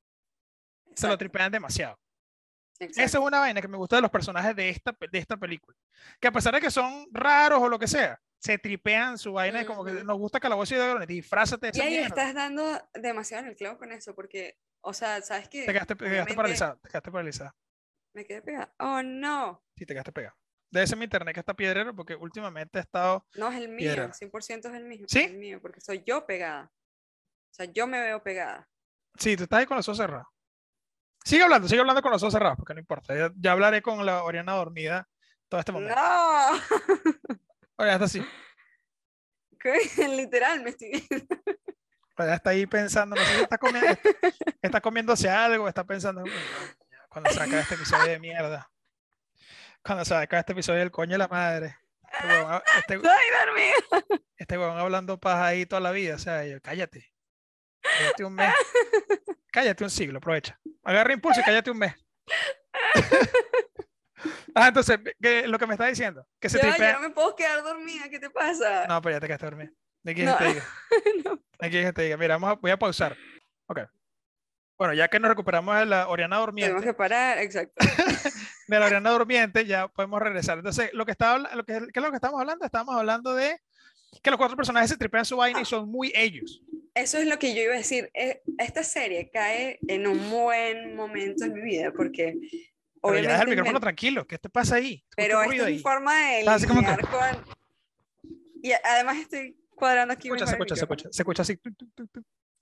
[0.94, 1.98] se lo tripean demasiado.
[2.80, 3.18] Esa exacto.
[3.18, 5.76] es una vaina que me gusta de los personajes de esta, de esta película.
[6.18, 9.60] Que a pesar de que son raros o lo que sea, se tripean su vaina
[9.60, 12.06] y como que nos gusta Calabozo y Dragones, disfrázate de Y esa ahí mierda.
[12.08, 15.66] estás dando demasiado en el clavo con eso, porque, o sea, ¿sabes qué?
[15.66, 17.54] Te quedaste, te quedaste paralizada, te quedaste paralizada.
[18.14, 18.74] Me quedé pegada.
[18.78, 19.62] Oh, no.
[19.76, 20.36] Sí, te quedaste pegada.
[20.70, 23.26] Debe ser mi internet que está piedrero porque últimamente he estado...
[23.34, 23.92] No, es el mío.
[23.92, 24.10] Piedra.
[24.10, 25.04] 100% es el mío.
[25.06, 25.20] ¿Sí?
[25.20, 26.72] Es el mío, porque soy yo pegada.
[27.50, 28.68] O sea, yo me veo pegada.
[29.18, 30.28] Sí, tú estás ahí con los ojos cerrados.
[31.24, 33.14] Sigue hablando, sigue hablando con los ojos cerrados, porque no importa.
[33.14, 35.08] Ya, ya hablaré con la Oriana dormida
[35.48, 35.94] todo este momento.
[35.94, 36.60] ¡No!
[37.76, 38.24] Oriana está así.
[39.60, 39.78] ¿Qué?
[40.08, 41.06] Literal, me estoy...
[42.16, 43.88] Oriana está ahí pensando, no sé si está comiendo,
[44.62, 48.70] está comiéndose algo, está pensando, "Uy, coño, cuando se acabe este episodio de mierda.
[49.82, 51.76] Cuando se acabe este episodio del coño de la madre.
[52.12, 53.10] Este huevón, este, ¡Estoy
[53.46, 54.20] dormida!
[54.36, 56.16] este huevón hablando paja ahí toda la vida.
[56.16, 57.10] O sea, yo, cállate.
[57.80, 58.54] Cállate un mes.
[59.52, 60.58] Cállate un siglo, aprovecha.
[60.84, 61.94] Agarra impulso y cállate un mes.
[64.54, 66.94] ah, entonces, ¿qué- lo que me está diciendo, que se yo tripea.
[66.94, 68.08] no me puedo quedar dormida.
[68.08, 68.86] ¿Qué te pasa?
[68.86, 69.72] No, pero ya te quedaste dormido.
[70.02, 70.36] ¿De quién No.
[70.36, 70.64] te diga?
[71.24, 71.38] No.
[71.58, 72.16] ¿De quién te diga?
[72.16, 73.16] Mira, vamos a- voy a pausar.
[73.66, 73.80] Ok.
[74.78, 77.74] Bueno, ya que nos recuperamos de la Oriana Tenemos Durmiente, que parar, exacto.
[78.68, 80.56] de la Oriana Durmiente, ya podemos regresar.
[80.58, 82.64] Entonces, lo que estaba, lo que, ¿qué es lo que estamos hablando?
[82.64, 83.60] Estamos hablando de
[84.22, 86.62] que los cuatro personajes se tripean su vaina y son muy ellos.
[86.94, 88.10] Eso es lo que yo iba a decir.
[88.14, 92.36] eh, Esta serie cae en un buen momento en mi vida porque
[93.02, 94.26] Pero ya deja el obviamente me- micrófono tranquilo.
[94.26, 95.04] ¿Qué te pasa ahí?
[95.16, 97.60] Pero esta es mi forma de como que- lidiar con
[98.62, 100.96] y además estoy cuadrando aquí escucha, se escucha, se micrófono.
[101.10, 101.12] escucha.
[101.12, 101.58] Se escucha así.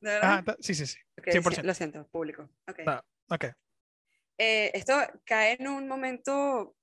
[0.00, 0.44] ¿De verdad?
[0.44, 0.98] Ta- sí, sí, sí.
[1.18, 1.62] Ok, 100%.
[1.64, 2.48] Lo siento, público.
[2.86, 3.02] No.
[3.30, 3.44] Ok.
[4.38, 6.76] Eh, esto cae en un momento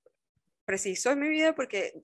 [0.66, 1.94] preciso en mi vida porque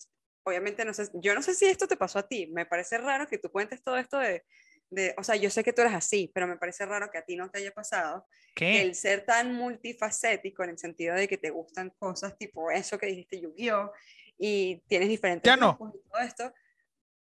[0.45, 3.27] obviamente no sé, yo no sé si esto te pasó a ti, me parece raro
[3.27, 4.45] que tú cuentes todo esto de,
[4.93, 7.25] de, o sea, yo sé que tú eres así, pero me parece raro que a
[7.25, 8.83] ti no te haya pasado ¿Qué?
[8.83, 13.07] el ser tan multifacético en el sentido de que te gustan cosas tipo eso que
[13.07, 13.91] dijiste Yu-Gi-Oh!
[14.39, 15.79] y tienes diferentes Ya no.
[15.95, 16.53] y todo esto.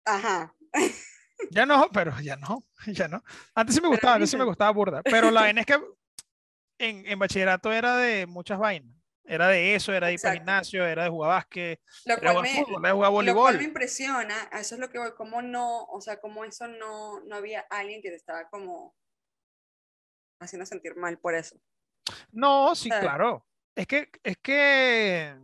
[0.05, 0.53] Ajá.
[1.49, 3.23] Ya no, pero ya no, ya no.
[3.55, 5.01] Antes sí me gustaba, antes sí me gustaba burda.
[5.01, 5.73] Pero la vaina es que
[6.77, 8.95] en, en bachillerato era de muchas vainas.
[9.23, 12.33] Era de eso, era de ir para gimnasio, era de jugar básquet, Lo era cual
[12.33, 13.61] jugar me, fútbol, era jugar Lo cual me voleibol.
[13.61, 17.61] impresiona, eso es lo que voy, como no, o sea, como eso no, no había
[17.69, 18.95] alguien que te estaba como
[20.39, 21.55] haciendo sentir mal por eso.
[22.31, 23.03] No, sí, ¿sabes?
[23.03, 23.45] claro.
[23.75, 25.35] Es que, es que,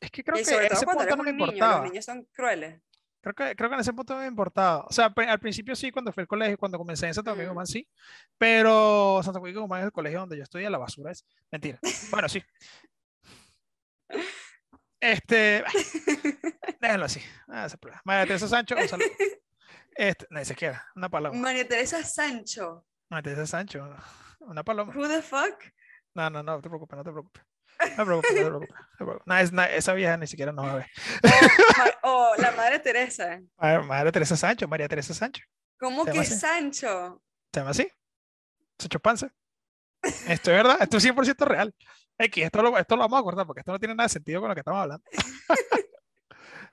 [0.00, 2.24] es que creo y que todo ese cuando punto eres no me los niños son
[2.32, 2.80] crueles.
[3.20, 4.84] Creo que, creo que en ese punto no me importaba.
[4.84, 7.54] O sea, al principio sí, cuando fui al colegio, cuando comencé en Santo Domingo Mm.
[7.54, 7.88] Guzmán, sí.
[8.38, 11.24] Pero Santo Domingo Guzmán es el colegio donde yo estudié, la basura es.
[11.50, 11.78] Mentira.
[12.10, 12.42] Bueno, sí.
[15.00, 15.64] Este,
[16.80, 17.20] déjenlo así.
[17.48, 18.02] Ah, problema.
[18.04, 19.08] María Teresa Sancho, un saludo.
[19.94, 21.36] Este, ni siquiera, una paloma.
[21.36, 22.86] María Teresa Sancho.
[23.10, 23.96] María Teresa Sancho,
[24.40, 24.92] una paloma.
[24.94, 25.60] Who the fuck?
[26.14, 27.42] No, no, no te preocupes, no te preocupes.
[27.80, 29.22] No te preocupes, no no te preocupes.
[29.26, 30.86] No, es- no, esa vieja ni siquiera nos va a ver.
[31.22, 33.40] O, Ma- o la madre Teresa.
[33.56, 35.42] Ma- María Teresa Sancho, María Teresa Sancho.
[35.78, 36.34] ¿Cómo que así.
[36.34, 37.22] Sancho?
[37.52, 37.88] ¿Se llama así?
[38.78, 39.32] Sancho Panza.
[40.02, 41.74] Esto es verdad, esto es 100% real.
[42.18, 44.40] X, esto lo, esto lo vamos a cortar porque esto no tiene nada de sentido
[44.40, 45.04] con lo que estamos hablando.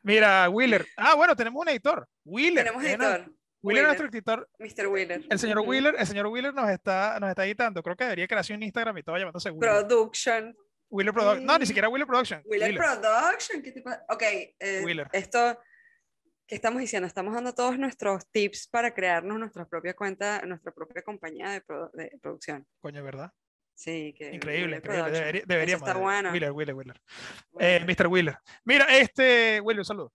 [0.03, 0.85] Mira, Wheeler.
[0.97, 2.07] Ah, bueno, tenemos un editor.
[2.23, 2.63] Wheeler.
[2.65, 3.31] Tenemos editor.
[3.61, 4.15] Wheeler es nuestro Wheeler.
[4.15, 4.49] editor.
[4.59, 4.87] Mr.
[4.87, 5.25] Wheeler.
[5.29, 5.59] El señor.
[5.61, 7.81] Wheeler, el señor Wheeler nos está, nos está editando.
[7.81, 9.85] Creo que debería crearse un Instagram y todo llamándose Wheeler.
[9.87, 10.55] Production.
[10.89, 11.45] Wheeler Production.
[11.45, 11.67] No, ni Mm.
[11.67, 12.41] siquiera Wheeler Production.
[12.45, 12.83] Wheeler, Wheeler.
[13.01, 13.61] Production.
[13.61, 14.05] ¿Qué pasa?
[14.09, 14.21] Ok.
[14.59, 15.07] eh, Wheeler.
[15.11, 15.59] Esto.
[16.47, 17.07] ¿Qué estamos diciendo?
[17.07, 21.91] Estamos dando todos nuestros tips para crearnos nuestra propia cuenta, nuestra propia compañía de, produ-
[21.93, 22.67] de producción.
[22.81, 23.31] Coño, ¿verdad?
[23.73, 25.11] Sí, que Increíble, Wheeler increíble.
[25.11, 25.87] Debería- Eso deberíamos.
[25.89, 26.31] está bueno.
[26.31, 27.01] Wheeler, Wheeler, Wheeler.
[27.59, 28.07] Eh, Mr.
[28.07, 28.37] Wheeler.
[28.63, 30.13] Mira, este, Wheeler, un saludo.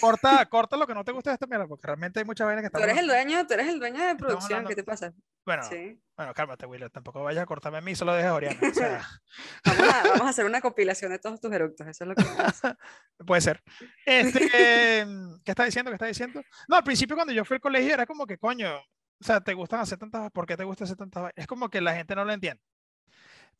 [0.00, 2.62] Corta, corta lo que no te gusta de esta mierda, porque realmente hay muchas vainas
[2.64, 4.84] que Tú estamos eres el dueño, tú eres el dueño de producción, hablando- ¿qué te
[4.84, 5.12] pasa?
[5.44, 6.00] Bueno, Sí.
[6.16, 6.90] bueno, cálmate, Wheeler.
[6.90, 8.58] Tampoco vayas a cortarme a mí, solo dejes a Oriana.
[8.70, 9.02] O sea,
[9.64, 12.22] Vamos a, vamos a hacer una compilación de todos tus eructos, eso es lo que
[13.26, 13.62] puede ser.
[14.06, 15.90] Este, em, ¿qué está diciendo?
[15.90, 16.42] ¿Qué está diciendo?
[16.68, 19.54] No, al principio cuando yo fui al colegio era como que, coño, o sea, te
[19.54, 21.32] gustan hacer tantas, ¿por qué te gusta hacer tantas?
[21.36, 22.62] Es como que la gente no lo entiende.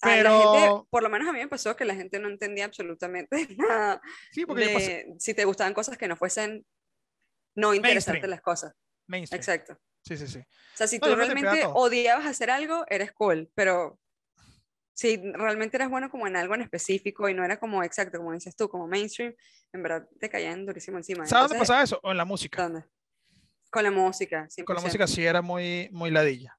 [0.02, 3.36] Pero, gente- por lo menos a mí me pasó que la gente no entendía absolutamente
[3.56, 6.66] nada sí, porque yo pasé de si te gustaban cosas que no fuesen
[7.54, 8.72] no interesantes las cosas.
[9.06, 9.38] mainstream.
[9.38, 9.78] Exacto.
[10.04, 10.38] Sí, sí, sí.
[10.40, 14.00] O sea, si No, tú realmente odiabas hacer algo, eres cool, pero
[14.94, 18.32] si realmente eras bueno como en algo en específico y no era como exacto, como
[18.32, 19.34] dices tú, como mainstream,
[19.72, 21.26] en verdad te caían durísimo encima.
[21.26, 22.00] ¿Sabes dónde pasaba eso?
[22.02, 22.62] O en la música.
[22.62, 22.84] ¿dónde?
[23.70, 26.58] Con la música, Con la 100%, música sí era muy, muy ladilla.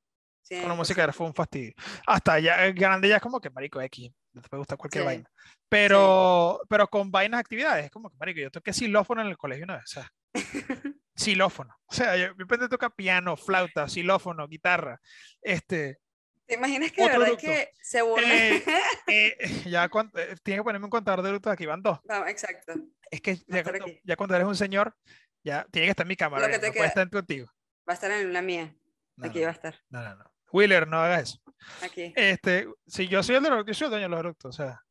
[0.50, 1.04] Con la música 100%.
[1.04, 1.74] era, fue un fastidio.
[2.08, 5.06] Hasta ya eh, grande ya es como que, marico, X, te puede gustar cualquier Sí.
[5.06, 5.30] vaina.
[5.70, 9.64] Pero, pero con vainas actividades, es como que, marico, yo toqué xilófono en el colegio
[9.66, 10.12] una vez, o sea,
[11.16, 11.76] xilófono.
[11.86, 15.00] O sea, yo, yo aprendí a tocar piano, flauta, xilófono, guitarra,
[15.42, 16.00] este,
[16.46, 17.48] ¿Te imaginas que de verdad eructo.
[17.48, 18.30] que se burlan?
[18.30, 18.64] Eh,
[19.08, 19.38] eh,
[19.70, 22.00] ya cuan- eh, tiene que ponerme un contador de luto aquí, van dos.
[22.04, 22.74] Vamos, exacto.
[23.10, 24.94] Es que ya cuando, ya cuando eres un señor,
[25.42, 26.88] ya tiene que estar en mi cámara, Lo que te no puede queda.
[26.88, 27.48] estar contigo.
[27.88, 28.76] Va a estar en la mía.
[29.16, 29.76] No, Aquí no, va a estar.
[29.90, 30.33] no, no, no.
[30.54, 31.40] Wheeler, no hagas eso.
[31.82, 32.14] Aquí.
[32.16, 34.64] Este, si yo soy el de los, yo soy el dueño de los eructos, o
[34.64, 34.82] sea,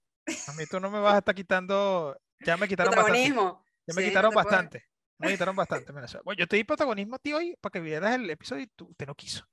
[0.48, 3.22] a mí tú no me vas a estar quitando, ya me quitaron bastante.
[3.28, 4.84] Ya me Sí, no quitaron te puedes- bastante.
[5.18, 5.92] Me quitaron bastante.
[5.92, 8.28] mira, o sea, bueno, yo te di protagonismo a ti hoy para que vieras el
[8.28, 9.46] episodio y tú, usted no quiso.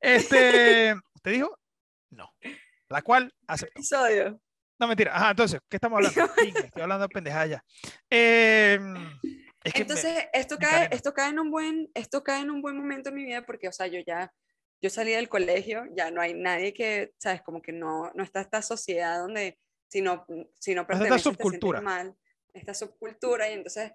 [0.00, 1.58] Este, usted dijo
[2.10, 2.32] no.
[2.88, 3.78] La cual aceptó.
[3.80, 4.40] Episodio.
[4.78, 5.14] No, mentira.
[5.16, 6.32] Ajá, entonces, ¿qué estamos hablando?
[6.68, 7.64] Estoy hablando de pendejada ya.
[8.10, 8.78] Eh,
[9.64, 12.50] es que me- Entonces, esto me cae, esto cae en un buen, esto cae en
[12.50, 14.32] un buen momento en mi vida porque, o sea, yo ya,
[14.84, 18.42] yo salí del colegio, ya no hay nadie que, sabes, como que no, no está
[18.42, 20.26] esta sociedad donde si no,
[20.60, 21.80] si no esta perteneces te sientes subcultura.
[21.80, 22.14] mal,
[22.52, 23.92] esta subcultura y entonces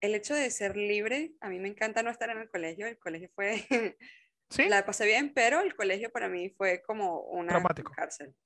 [0.00, 2.96] el hecho de ser libre, a mí me encanta no estar en el colegio, el
[2.96, 3.66] colegio fue,
[4.50, 4.68] ¿Sí?
[4.68, 7.90] la pasé bien, pero el colegio para mí fue como una Traumático.
[7.92, 8.36] cárcel.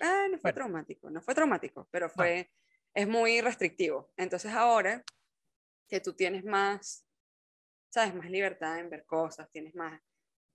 [0.00, 0.54] Ah, no fue Bueno.
[0.56, 2.50] traumático, no fue traumático, pero fue,
[2.92, 4.12] es muy restrictivo.
[4.18, 5.02] Entonces ahora
[5.88, 7.06] que tú tienes más,
[7.88, 9.98] sabes, más libertad en ver cosas, tienes más,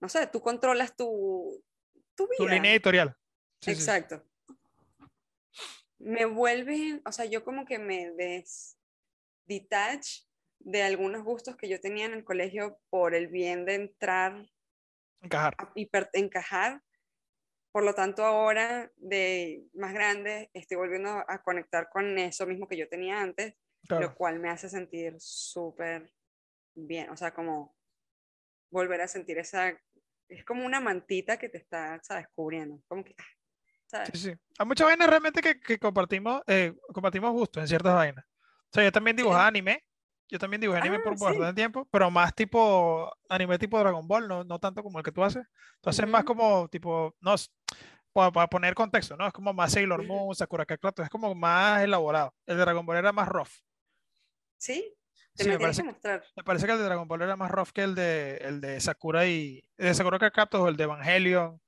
[0.01, 1.63] no sé, tú controlas tu,
[2.15, 2.37] tu vida.
[2.37, 3.15] Tu línea editorial.
[3.61, 3.81] Sí, sí, sí.
[3.81, 4.23] Exacto.
[5.97, 8.77] Me vuelve, o sea, yo como que me des
[9.45, 10.07] detach
[10.59, 14.49] de algunos gustos que yo tenía en el colegio por el bien de entrar
[15.21, 15.55] Encajar.
[15.75, 16.81] hiper- encajar.
[17.71, 22.77] Por lo tanto, ahora de más grande estoy volviendo a conectar con eso mismo que
[22.77, 23.55] yo tenía antes,
[23.87, 24.07] Claro.
[24.07, 26.11] lo cual me hace sentir súper
[26.75, 27.09] bien.
[27.09, 27.75] O sea, como
[28.71, 29.77] volver a sentir esa.
[30.29, 32.27] Es como una mantita que te está, ¿sabes?
[32.33, 32.81] Cubriendo.
[32.87, 33.15] Como que.
[33.17, 33.23] ah,
[33.87, 34.09] ¿sabes?
[34.13, 34.33] Sí, sí.
[34.57, 38.25] Hay muchas vainas realmente que, que compartimos, eh, compartimos gustos en ciertas vainas.
[38.25, 39.83] O sea, yo también dibujaba anime.
[40.31, 41.23] Yo también dibujé anime Ah, por sí.
[41.25, 45.11] bastante tiempo, pero más tipo anime tipo Dragon Ball, no, no tanto como el que
[45.11, 45.43] tú haces.
[45.77, 46.27] Entonces, más Ujú.
[46.27, 47.33] como tipo, no,
[48.13, 49.25] para, poner contexto, ¿no?
[49.25, 50.05] Es como más Sailor.
[50.05, 52.35] Moon, Sakura Card es como más elaborado.
[52.45, 53.49] El de Dragon Ball era más rough.
[54.57, 54.95] ¿Sí?
[55.35, 57.83] Sí, me parece, que me parece que el de Dragon Ball era más rough que
[57.83, 61.61] el de, el de Sakura y de Sakura Card Captor o el de Evangelion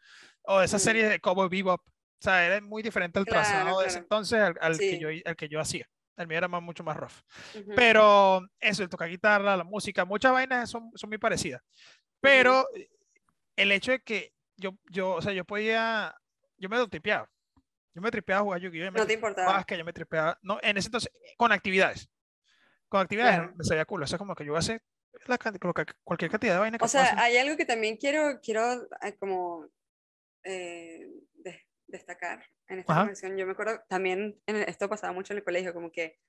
[0.44, 0.80] o de esa Mm.
[0.82, 1.82] serie de Cowboy Bebop.
[1.88, 4.04] O sea, era muy diferente el Claro, trazado de ese claro.
[4.06, 5.00] entonces al, al que Sí.
[5.00, 5.88] yo, al que yo hacía.
[6.18, 7.14] El mío era más, mucho más rough.
[7.56, 7.72] Ujú.
[7.76, 11.62] Pero eso, el tocar guitarra, la música, muchas vainas son, son muy parecidas.
[12.20, 12.90] Pero eh,
[13.56, 16.14] el hecho de que yo, yo, o sea, yo podía,
[16.58, 17.28] yo me tipeaba.
[17.94, 18.86] Yo me tripeaba a jugar Yu-Gi-Oh!
[18.86, 19.54] No te tripeaba importaba.
[19.54, 22.10] básquet, yo me tripeaba, no, en ese entonces, con actividades.
[22.92, 23.54] Con actividades Claro.
[23.56, 24.04] me sabía culo.
[24.04, 24.82] Eso es como que yo hace
[25.26, 25.38] la,
[26.04, 29.66] cualquier cantidad de vaina que O sea, hay algo que también quiero, quiero eh, como
[30.44, 33.02] eh, des- destacar en esta Ajá.
[33.04, 33.38] conversación.
[33.38, 36.20] Yo me acuerdo también, en el- esto pasaba mucho en el colegio, como que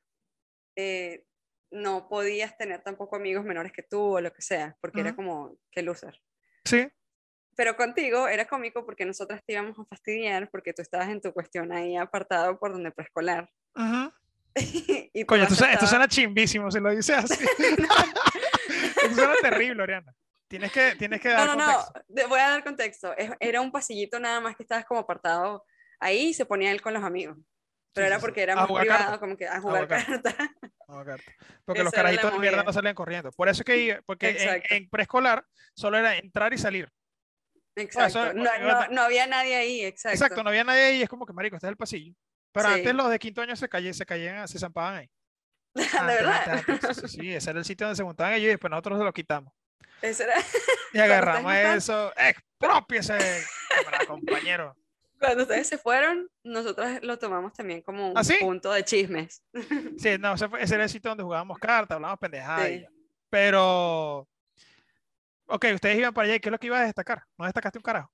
[0.77, 1.25] eh,
[1.73, 5.57] no podías tener tampoco amigos menores que tú o lo que sea, porque era como
[5.73, 6.23] que loser.
[6.65, 6.87] Sí,
[7.57, 11.33] Pero contigo era cómico porque nosotras te íbamos a fastidiar porque tú estabas en tu
[11.33, 13.51] cuestión ahí apartado por donde preescolar.
[13.75, 14.12] ujú.
[15.15, 17.45] y Coño, esto, suena- esto suena chimbísimo si lo dices así.
[19.03, 20.15] esto suena terrible, Oriana.
[20.49, 22.05] Tienes que, tienes que No, dar no, no, contexto.
[22.09, 23.15] de- voy a dar contexto.
[23.41, 25.65] Era un pasillito nada más que estabas como apartado
[25.99, 27.39] ahí y se ponía él con los amigos.
[27.95, 29.19] Pero Sí, era porque era más privado, cartas.
[29.19, 30.35] como que a jugar cartas.
[30.89, 31.33] No, carta.
[31.65, 33.31] Porque los carajitos de mierda no salían corriendo.
[33.33, 36.91] Por eso es que porque en, en preescolar solo era entrar y salir.
[37.77, 38.25] Exacto.
[38.27, 40.17] eso- No, no, no había nadie ahí, exacto.
[40.17, 42.15] Exacto, no había nadie ahí, es como que marico, este es el pasillo.
[42.53, 42.75] Pero Sí.
[42.75, 45.11] antes los de quinto año se caían, se caían, se zampaban ahí.
[45.75, 46.49] de Antes, verdad.
[46.69, 49.05] antes, antes, sí, ese era el sitio donde se montaban ellos y después nosotros se
[49.05, 49.53] lo quitamos.
[50.03, 50.35] Ese era-
[50.93, 53.17] Y agarramos eso, expropiese,
[53.75, 54.77] camarada, compañero.
[55.19, 58.37] cuando ustedes se fueron, nosotros lo tomamos también como un ¿Ah, sí?
[58.41, 59.43] punto de chismes.
[59.99, 62.67] Sí, no, ese, fue- ese era el sitio donde jugábamos cartas, hablábamos pendejadas.
[62.69, 62.85] Sí.
[63.31, 64.29] Pero,
[65.47, 67.23] ok, ustedes iban para allá y ¿qué es lo que ibas a destacar?
[67.39, 68.13] ¿No destacaste un carajo?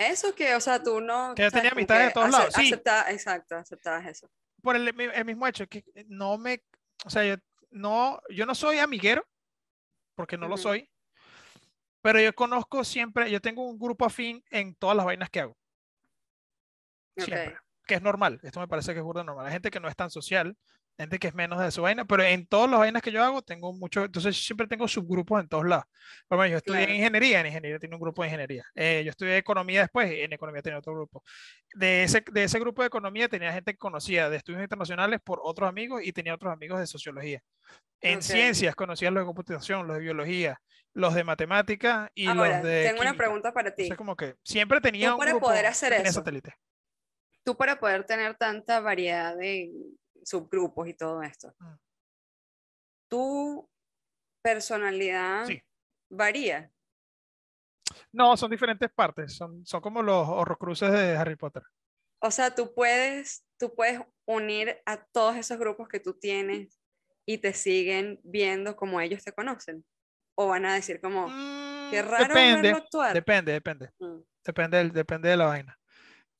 [0.00, 1.34] Eso que, o sea, tú no...
[1.34, 2.72] Que yo tenía amistades de todos ace- lados, sí.
[2.72, 4.30] aceptaba- exacto, aceptabas eso.
[4.62, 6.62] Por el, el mismo hecho, que no me,
[7.04, 7.36] o sea, yo
[7.70, 9.26] no, yo no soy amiguero,
[10.14, 10.62] porque no lo Ujú.
[10.62, 10.90] soy,
[12.02, 15.58] pero yo conozco siempre, yo tengo un grupo afín en todas las vainas que hago.
[17.16, 17.58] Siempre.
[17.86, 18.40] Que es normal.
[18.42, 19.46] Esto me parece que es burda normal.
[19.46, 20.56] Hay gente que no es tan social,
[21.00, 23.42] gente que es menos de su vaina, pero en todas las vainas que yo hago
[23.42, 25.84] tengo mucho, entonces siempre tengo subgrupos en todos lados.
[26.28, 26.90] Por ejemplo, yo estudié Claro.
[26.92, 28.64] en ingeniería, en ingeniería tiene un grupo de ingeniería.
[28.74, 31.22] Eh, yo estudié economía después, en economía tenía otro grupo.
[31.74, 35.40] De ese, de ese grupo de economía tenía gente que conocía de estudios internacionales por
[35.42, 37.40] otros amigos y tenía otros amigos de sociología.
[38.00, 38.22] En Ok.
[38.22, 40.60] ciencias conocía los de computación, los de biología,
[40.92, 43.16] los de matemáticas y Ahora, los de tengo una química.
[43.24, 43.82] pregunta para ti.
[43.82, 46.54] Entonces, como que siempre tenía un para grupo poder hacer eso, satélite.
[47.44, 49.70] Tú para poder tener tanta variedad de
[50.24, 51.74] subgrupos y todo esto, Mm.
[53.08, 53.68] tu
[54.42, 55.62] personalidad Sí.
[56.10, 56.72] varía.
[58.12, 59.34] No, son diferentes partes.
[59.36, 61.62] Son, son como los horrocruces de Harry Potter.
[62.22, 66.78] O sea, tú puedes, tú puedes unir a todos esos grupos que tú tienes
[67.26, 69.84] y te siguen viendo como ellos te conocen.
[70.36, 71.26] O van a decir como,
[71.90, 73.14] qué Mm, raro depende, verlo actuar.
[73.14, 73.90] depende, depende.
[73.98, 75.78] Mm, Depende, depende de la vaina.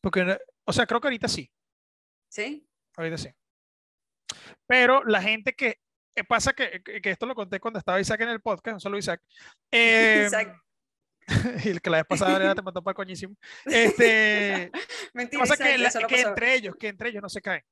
[0.00, 1.52] Porque, o sea, creo que ahorita sí.
[2.30, 2.66] ¿Sí?
[2.96, 3.28] Ahorita sí.
[4.66, 5.78] Pero la gente que.
[6.16, 8.98] eh, pasa que, que- esto lo conté cuando estaba Isaac en el podcast, un saludo
[8.98, 9.22] Isaac.
[9.70, 10.56] Eh, Isaac.
[11.64, 13.34] y el que la vez pasada te mató para coñísimo.
[13.64, 14.70] Este,
[15.14, 17.62] Mentira, pasa Isaac, que, la- que entre ellos, que entre ellos no se caen.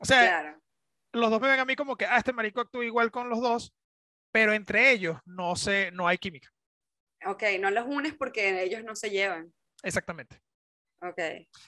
[0.00, 0.60] O sea, Claro.
[1.12, 3.40] los dos me ven a mí como que, ah, este marico actúa igual con los
[3.40, 3.74] dos,
[4.32, 6.50] pero entre ellos no se, no hay química.
[7.24, 9.52] Ok, no los unes porque ellos no se llevan.
[9.82, 10.40] Exactamente.
[11.00, 11.20] Ok.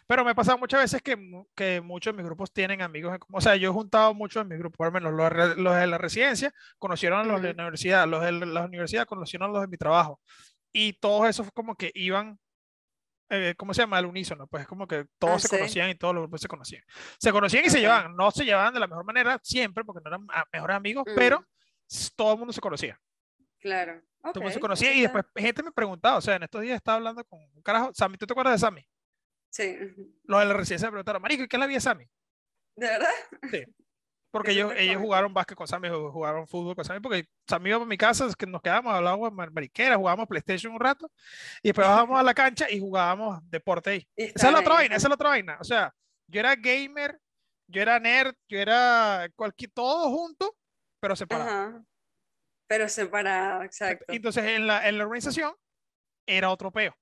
[0.09, 1.17] Pero me ha pasado muchas veces que,
[1.55, 3.21] que muchos de mis grupos tienen amigos en.
[3.33, 5.99] O sea, yo he juntado muchos de mis grupos, lo menos los, los de la
[5.99, 9.69] residencia conocieron a los de la universidad, los de la universidad conocieron a los de
[9.69, 10.21] mi trabajo.
[10.73, 12.39] Y todos esos como que iban,
[13.29, 13.99] eh, ¿cómo se llama?
[13.99, 14.49] Al unísono.
[14.49, 15.57] Pues es como que todos Ah, se sí.
[15.57, 16.83] conocían y todos los grupos se conocían.
[17.19, 17.83] Se conocían y se Ok.
[17.83, 18.17] llevaban.
[18.17, 21.39] No se llevaban de la mejor manera siempre porque no eran a- mejores amigos, pero
[21.41, 21.45] Mm.
[21.89, 22.99] s- todo el mundo se conocía.
[23.61, 24.01] Claro.
[24.23, 26.77] Todo el mundo se conocía y después gente me preguntaba, o sea, en estos días
[26.77, 28.85] estaba hablando con un carajo, Sammy, ¿tú te acuerdas de Sammy?
[29.51, 29.77] Sí.
[30.25, 32.05] Los de la residencia me preguntaron, Marico, ¿y qué es la vida Sammy?
[32.77, 33.09] ¿De verdad?
[34.33, 37.71] Porque Eso ellos, ellos jugaron básquet con Sammy, ju- jugaron fútbol con Sammy, porque Sammy
[37.71, 41.11] iba para mi casa, es que nos quedábamos, hablábamos mar- mariquera, jugábamos PlayStation un rato,
[41.65, 44.09] y después bajábamos a la cancha y jugábamos deporte ahí.
[44.15, 45.59] Esa es la otra vaina, esa es la otra vaina.
[45.61, 45.93] O sea,
[46.29, 47.19] yo era gamer,
[47.69, 50.57] yo era nerd, yo era cualquier, todo junto,
[51.01, 51.51] pero separado.
[51.51, 51.85] Ajá.
[52.69, 54.05] Pero separado, exacto.
[54.13, 55.57] Entonces, en la, en la organización
[56.25, 56.97] era otro peo.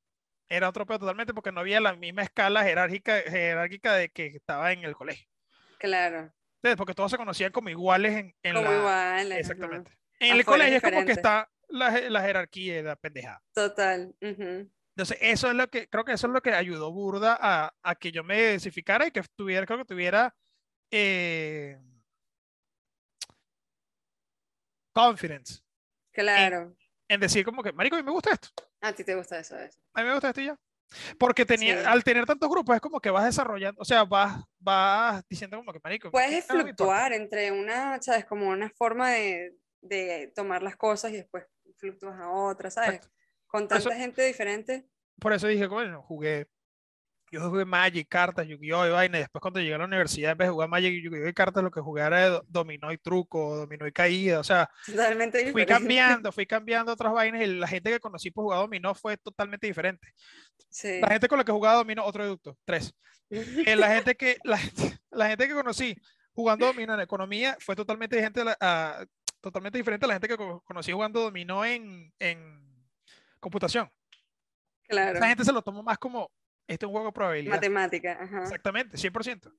[0.51, 4.73] Era otro peo totalmente porque no había la misma escala jerárquica, jerárquica de que estaba
[4.73, 5.29] en el colegio.
[5.79, 6.33] Claro.
[6.57, 8.77] Entonces, porque todos se conocían como iguales en, en Como la...
[8.79, 9.33] igual.
[9.33, 9.39] ajá.
[9.39, 9.93] Exactamente.
[10.21, 13.43] En el Afuera es colegio es como que está la, la jerarquía y la pendejada.
[13.53, 14.15] Total.
[14.21, 17.95] Entonces, eso es lo que, creo que eso es lo que ayudó Burda a, a
[17.95, 20.35] que yo me densificara y que tuviera, creo que tuviera
[20.91, 21.79] eh,
[24.93, 25.63] confidence
[26.13, 26.75] Claro.
[27.09, 28.49] en decir como que, marico, a mí me gusta esto,
[28.81, 29.59] A ti te gusta eso.
[29.59, 29.81] eso.
[29.95, 30.59] a mí me gusta esto ya.
[31.19, 31.87] Porque tenía, Sí.
[31.87, 35.73] al tener tantos grupos es como que vas desarrollando, o sea, vas, vas diciendo como
[35.73, 36.85] que, marico, Puedes esto no me importa".
[36.85, 38.25] fluctuar entre una, ¿sabes?
[38.25, 41.45] Como una forma de, de tomar las cosas y después
[41.77, 42.95] fluctúas a otra, ¿sabes?
[42.97, 43.15] Exacto.
[43.47, 44.89] Con Por eso- tanta gente diferente.
[45.21, 46.49] Por eso dije, bueno, jugué
[47.31, 48.87] yo jugué Magic, cartas, Yu-Gi-Oh!
[48.87, 49.19] y vaina.
[49.19, 51.29] Y después cuando llegué a la universidad, en vez de jugar Magic y Yu-Gi-Oh!
[51.29, 54.41] y cartas, lo que jugué era dominó y truco, dominó y caída.
[54.41, 58.45] O sea, totalmente fui cambiando, fui cambiando otras vainas y la gente que conocí por
[58.45, 60.09] jugar dominó fue totalmente diferente.
[60.69, 61.01] Sí.
[61.01, 62.95] La gente con la que jugaba dominó, otro deducto, tres.
[63.31, 64.59] Eh, la, gente que, la,
[65.11, 65.95] la, gente que conocí
[66.33, 69.05] jugando dominó en economía fue totalmente diferente a,
[69.41, 72.59] totalmente diferente a la gente que conocí jugando dominó en, en
[73.39, 73.91] computación.
[74.89, 75.21] Claro.
[75.21, 76.31] La gente se lo tomó más como
[76.69, 77.55] este es un juego de probabilidad.
[77.55, 78.43] Matemática, ajá.
[78.43, 79.53] Exactamente, 100%.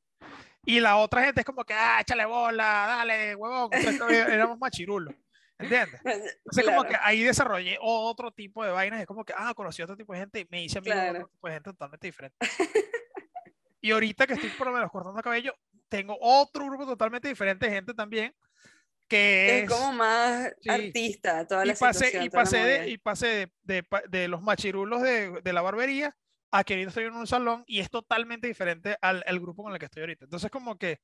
[0.66, 3.72] Y la otra gente es como que, ah, échale bola, dale, huevón.
[4.10, 5.16] éramos machirulos.
[5.58, 6.00] ¿Entiendes?
[6.46, 9.02] Entonces, como que ahí desarrollé otro tipo de vainas.
[9.02, 11.10] Es como que, ah, conocí a otro tipo de gente y me hice amigo de
[11.10, 12.38] otro tipo de gente totalmente diferente.
[13.82, 15.56] y ahorita que estoy por lo menos cortando cabello,
[15.90, 18.36] tengo otro grupo totalmente diferente de gente también.
[19.08, 23.28] Que es, como más artista, toda la y pasé, y pasé, de, y pasé
[23.64, 26.16] de, de, de los machirulos de, de la barbería
[26.52, 29.86] a que estoy en un salón y es totalmente diferente al, grupo con el que
[29.86, 30.26] estoy ahorita.
[30.26, 31.00] Entonces, como que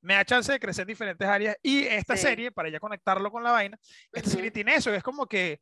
[0.00, 3.42] me da chance de crecer en diferentes áreas y esta serie, para ya conectarlo con
[3.42, 3.78] la vaina,
[4.12, 5.60] esta serie tiene eso, es como que,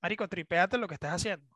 [0.00, 1.46] marico, tripéate lo que estás haciendo.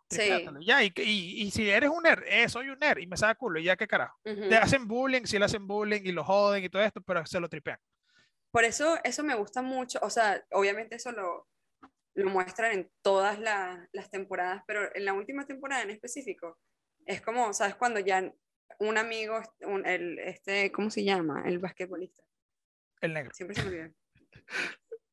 [0.61, 3.59] Ya, y, y, si eres un nerd, eh, soy un nerd y me saca culo,
[3.59, 4.19] y ya qué carajo.
[4.23, 7.41] Te hacen bullying, si le hacen bullying y lo joden y todo esto, pero se
[7.41, 7.79] lo tripean.
[8.51, 11.47] Por eso, eso me gusta mucho, o sea, obviamente eso lo,
[12.15, 16.59] lo muestran en todas las temporadas, pero en la última temporada en específico,
[17.09, 17.75] es como, ¿sabes?
[17.75, 18.31] Cuando ya
[18.81, 19.41] un amigo,
[19.85, 21.43] el, este, ¿cómo se llama?
[21.47, 22.23] El basquetbolista.
[23.01, 23.35] El negro.
[23.35, 23.91] Siempre se me olvida.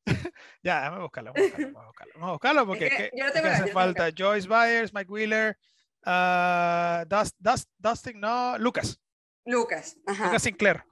[0.62, 4.46] ya, déjame buscarlo, vamos a buscarlo, vamos a buscarlo, porque es que, hace falta Joyce
[4.46, 5.58] Byers, Mike Wheeler,
[6.04, 9.00] uh, Dust, Dustin, no, Lucas.
[9.46, 10.26] Lucas, ajá.
[10.26, 10.84] Lucas Sinclair.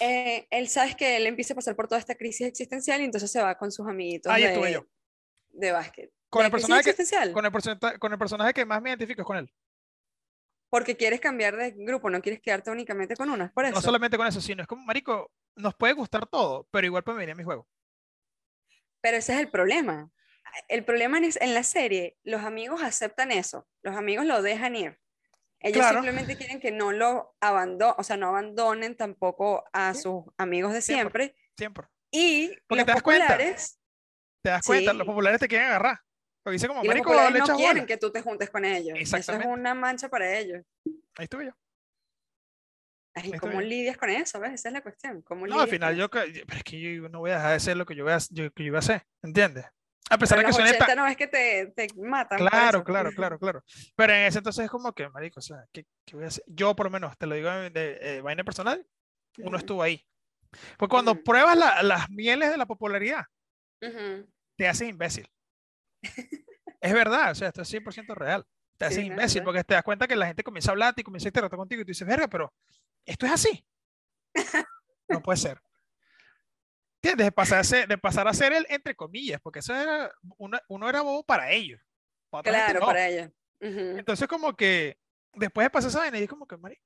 [0.00, 3.30] Eh, él sabe que él empieza a pasar por toda esta crisis existencial y entonces
[3.30, 4.86] se va con sus amiguitos Ahí de, estuve yo.
[5.50, 6.12] de básquet.
[6.30, 7.52] Con el, personaje que, con, el
[7.98, 9.50] con el personaje que más me identifico es con él
[10.70, 13.74] porque quieres cambiar de grupo, no quieres quedarte únicamente con una, por eso.
[13.74, 17.18] No solamente con eso, sino es como, marico, nos puede gustar todo, pero igual puede
[17.18, 17.66] venir a mi juego.
[19.00, 20.10] Pero ese es el problema.
[20.68, 24.98] El problema es en la serie, los amigos aceptan eso, los amigos lo dejan ir.
[25.60, 30.72] Ellos simplemente quieren que no lo abandonen, o sea, no abandonen tampoco a sus amigos
[30.72, 31.34] de siempre.
[31.56, 31.88] Siempre.
[32.10, 34.42] Y Porque los te das populares, cuenta.
[34.42, 36.00] Te das cuenta, los populares te quieren agarrar
[36.50, 38.96] dice como, y marico, no quieren que tú te juntes con ellos.
[38.98, 40.64] Eso es una mancha para ellos.
[41.16, 41.52] Ahí estuve yo.
[43.14, 44.38] Ay, ¿Cómo lidias con eso?
[44.38, 44.52] ¿Ves?
[44.52, 45.22] Esa es la cuestión.
[45.22, 47.76] ¿Cómo no, al final yo, pero es que yo no voy a dejar de ser
[47.76, 49.66] lo que yo, voy a, yo, que yo iba a hacer, ¿entiendes?
[50.10, 52.38] A pesar de que suene no es que te, te matan.
[52.38, 53.64] Claro, claro, claro, claro.
[53.94, 56.44] Pero en ese entonces es como que, marico, o sea, ¿qué, qué voy a hacer?
[56.46, 58.86] Yo por lo menos, te lo digo de, de, vaina personal,
[59.38, 60.02] uno estuvo ahí.
[60.78, 63.24] Pues cuando pruebas la, las mieles de la popularidad,
[64.56, 65.28] te haces imbécil.
[66.80, 68.46] Es verdad, o sea, esto es 100% real.
[68.76, 71.26] Te haces imbécil porque te das cuenta que la gente comienza a hablar y comienza
[71.26, 72.54] a interactuar contigo y tú dices, verga, pero
[73.04, 73.66] esto es así.
[75.08, 75.60] no puede ser.
[77.02, 77.26] ¿Entiendes?
[77.26, 80.58] De pasar, a ser, de pasar a ser el entre comillas, porque eso era, uno,
[80.68, 81.80] uno era bobo para ellos.
[82.42, 83.30] claro, para ellos.
[83.60, 84.98] Entonces, como que
[85.34, 86.82] después de pasar esa vaina, y como que, marico,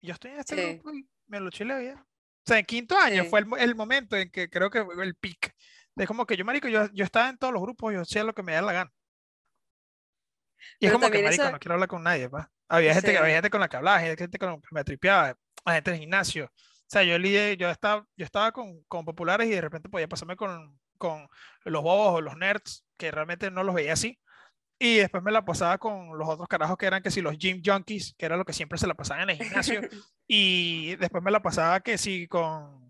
[0.00, 1.98] yo estoy en este grupo y me lo chile bien.
[1.98, 5.14] O sea, en quinto año fue el, el, momento en que creo que fue el
[5.14, 5.54] pic.
[5.96, 8.34] De como que yo, marico, yo, yo estaba en todos los grupos, yo hacía lo
[8.34, 8.92] que me da la gana.
[10.78, 12.50] Y es como que, marico, no quiero hablar con nadie, pa.
[12.68, 15.90] Había gente, había gente con la que hablaba, gente con la que me tripeaba, gente
[15.90, 16.46] del gimnasio.
[16.46, 20.08] O sea, yo, lidié, yo estaba, yo estaba con, con populares y de repente podía
[20.08, 21.28] pasarme con, con
[21.64, 24.18] los bobos o los nerds, que realmente no los veía así.
[24.78, 27.62] Y después me la pasaba con los otros carajos que eran que si los gym
[27.64, 29.80] junkies, que era lo que siempre se la pasaban en el gimnasio.
[30.26, 32.83] y después me la pasaba que si con,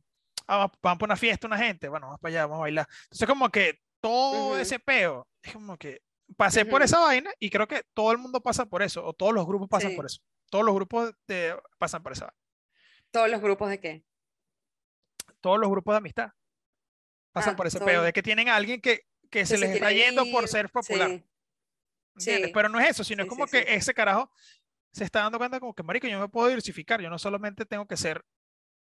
[0.47, 2.89] ah, vamos para una fiesta una gente, bueno, vamos para allá, vamos a bailar.
[3.05, 6.03] Entonces como que todo ese peo, es como que
[6.37, 9.33] pasé por esa vaina y creo que todo el mundo pasa por eso, o todos
[9.33, 10.21] los grupos pasan por eso.
[10.51, 12.39] Todos los grupos de, pasan por esa vaina.
[13.11, 14.05] ¿Todos los grupos de qué?
[15.41, 16.31] Todos los grupos de amistad
[17.33, 19.91] pasan ah, por ese peo, de que tienen a alguien que, que, se, les está
[19.91, 21.23] yendo por ser popular.
[22.17, 22.51] Sí.
[22.53, 24.31] Pero no es eso, sino es como que ese carajo
[24.93, 27.87] se está dando cuenta como que, marico, yo me puedo diversificar, yo no solamente tengo
[27.87, 28.25] que ser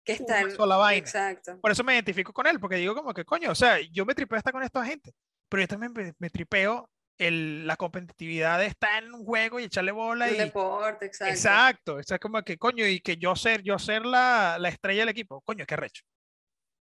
[0.04, 1.00] que está una sola vaina.
[1.00, 1.60] Exacto.
[1.60, 4.16] Por eso me identifico con él, porque digo como que, coño, o sea, yo me
[4.16, 5.14] tripeo estar con esta gente,
[5.48, 6.90] pero yo también me, me tripeo
[7.20, 10.30] el, la competitividad está en un juego y echarle bola.
[10.30, 10.38] y...
[10.38, 12.00] deporte, exacto.
[12.00, 15.10] Exacto, es como que, coño, y que yo ser, yo ser la, la estrella del
[15.10, 16.04] equipo, coño, qué recho.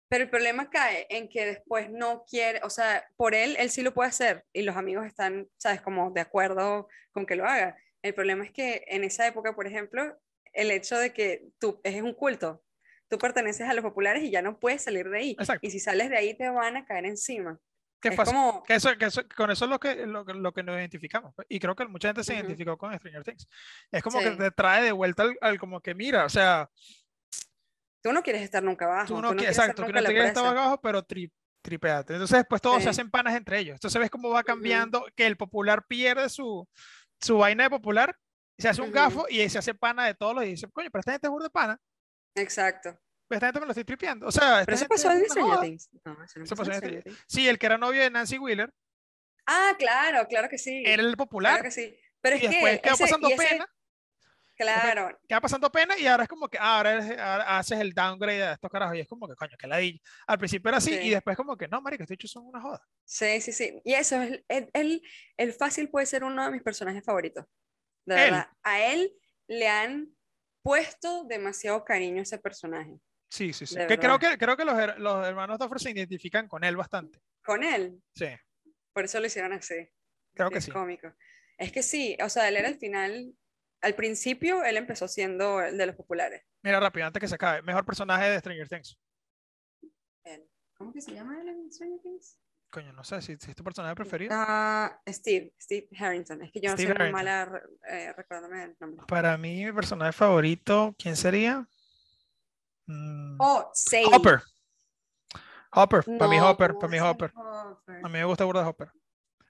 [0.09, 3.81] Pero el problema cae en que después no quiere, o sea, por él, él sí
[3.81, 7.77] lo puede hacer y los amigos están, sabes, como de acuerdo con que lo haga.
[8.01, 10.19] El problema es que en esa época, por ejemplo,
[10.51, 12.63] el hecho de que tú es un culto,
[13.13, 15.37] tú perteneces a los populares y ya no puedes salir de ahí.
[15.61, 17.59] Y si sales de ahí te van a caer encima.
[18.01, 20.33] Que, Es fácil- como, que eso, que eso- con eso es lo que, lo, que-
[20.33, 21.33] lo que nos identificamos.
[21.35, 22.41] pues, Y creo que mucha gente se Ujú.
[22.41, 23.47] identificó con Stranger Things.
[23.91, 24.37] Es como que Sí.
[24.37, 26.69] te trae de vuelta al, al como que mira, o sea,
[28.01, 29.07] tú no quieres estar nunca abajo.
[29.07, 32.13] tú Tú no, no qui- quieres exacto, tú no quieres estar abajo, pero tri, tripeate.
[32.15, 32.89] Entonces después todos se Sí.
[32.89, 33.75] hacen panas entre ellos.
[33.75, 36.67] Entonces ves cómo va cambiando, que el popular pierde su,
[37.21, 38.17] su vaina de popular,
[38.57, 38.95] se hace un Ujú.
[38.95, 41.31] gafo y se hace pana de todos los y dice, coño, pero esta gente es
[41.31, 41.79] burda de pana,
[42.35, 42.97] Exacto.
[43.27, 44.27] pero esta gente me lo estoy tripeando.
[44.27, 45.59] O sea, Pero eso pasó en Stranger.
[45.61, 45.89] Things.
[46.05, 47.23] No, eso no Eso pasó en en Stranger Things.
[47.27, 48.71] Sí, el que era novio de Nancy Wheeler
[49.45, 50.83] Ah, claro, claro que sí.
[50.85, 51.61] era el Claro popular.
[51.61, 51.97] que sí.
[52.21, 53.67] Pero y es después que queda ese- pasando ese- pena.
[54.55, 57.91] Claro, queda pasando pena y ahora es como que ah, ahora, eres- ahora haces el
[57.91, 59.99] downgrade de estos carajos y es como que coño, que ladilla.
[60.27, 62.79] Al principio era así y después como que no, marico, estos hechos son una joda.
[63.03, 63.81] sí, sí, sí.
[63.83, 65.01] Y eso, es el, el,
[65.37, 67.45] el fácil puede ser uno de mis personajes favoritos.
[68.05, 68.31] De Él.
[68.31, 68.47] verdad.
[68.61, 69.11] A él
[69.47, 70.15] le han
[70.63, 72.97] puesto demasiado cariño a ese personaje.
[73.29, 73.75] Sí, sí, sí.
[73.87, 77.19] Que creo que creo que los, her- los hermanos Duffer se identifican con él bastante.
[77.43, 78.27] Con él, Sí,
[78.93, 79.89] por eso lo hicieron así.
[80.33, 80.71] creo que es sí.
[80.71, 81.11] cómico.
[81.57, 83.33] Es que sí, o sea, él era el final.
[83.81, 86.41] Al principio, él empezó siendo el de los populares.
[86.63, 87.61] Mira rápido, antes que se acabe.
[87.63, 88.97] Mejor personaje de Stranger Things.
[90.77, 92.37] ¿Cómo que se llama él en Stranger Things?
[92.73, 94.31] Coño, no sé si, si es tu personaje preferido.
[94.33, 96.41] Ah, Steve, Steve Harrington.
[96.41, 99.05] Es que yo no soy muy mala eh, recordándome el nombre.
[99.07, 101.67] Para mí, mi personaje favorito, ¿quién sería?
[102.87, 104.07] Mm, Oh, Sadie.
[104.11, 104.41] Hopper.
[105.75, 107.31] Hopper, para mí Hopper, ¿cómo para mí Hopper.
[107.35, 107.95] Hopper?
[107.97, 108.91] A mí me gusta burda Hopper.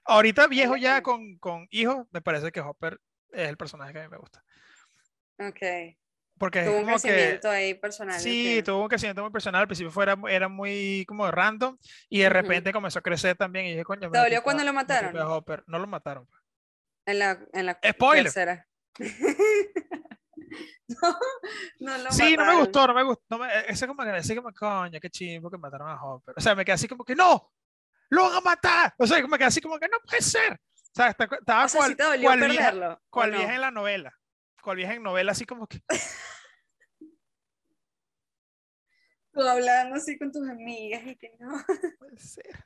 [0.04, 3.00] Ahorita viejo ya con, con hijos, me parece que Hopper
[3.30, 4.44] es el personaje que a mí me gusta.
[5.38, 5.96] Ok.
[6.36, 8.20] Porque es Tuvo un como que crecimiento ahí personal.
[8.20, 9.60] sí, tuvo un crecimiento muy personal.
[9.62, 11.76] Al principio fuera, era muy como random
[12.08, 13.66] y de repente comenzó a crecer también.
[13.66, 15.12] Y dije, coño, ¿Te dolió cuando lo mataron?
[15.14, 16.26] No lo mataron.
[16.26, 16.42] pues.
[17.06, 18.24] En la, en la Spoiler.
[18.24, 18.66] tercera.
[20.88, 21.18] no,
[21.80, 22.60] no lo Sí, no me mataron.
[22.60, 23.24] gustó, no me gustó.
[23.30, 26.34] No me, e, ese como que así como, coño, qué chimbo que mataron a Hopper.
[26.36, 27.52] O sea, me quedé así como que, ¡no!
[28.10, 28.94] ¡Lo van a matar!
[28.98, 30.52] O sea, me quedé así como que, ¡no puede ser!
[30.54, 32.92] O sea, estaba O sea, cual, si te dolió cual vieja, perderlo.
[32.94, 33.38] ¿o cual no?
[33.38, 34.18] vieja en la novela.
[34.64, 35.80] Cual vieja en novela, así como que,
[39.32, 41.50] Tú hablando así con tus amigas y que no.
[41.50, 41.64] "No
[41.98, 42.64] puede ser.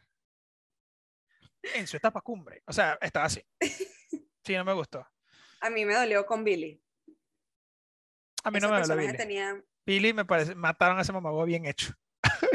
[1.75, 2.63] En su etapa cumbre.
[2.67, 3.43] O sea, estaba así.
[4.45, 5.07] Sí, no me gustó.
[5.61, 6.83] A mí me dolió con Billy.
[8.45, 9.15] A mí Ese no me dolió Billy.
[9.19, 11.93] tenía, Billy me parece, mataron a ese mamagüey bien hecho.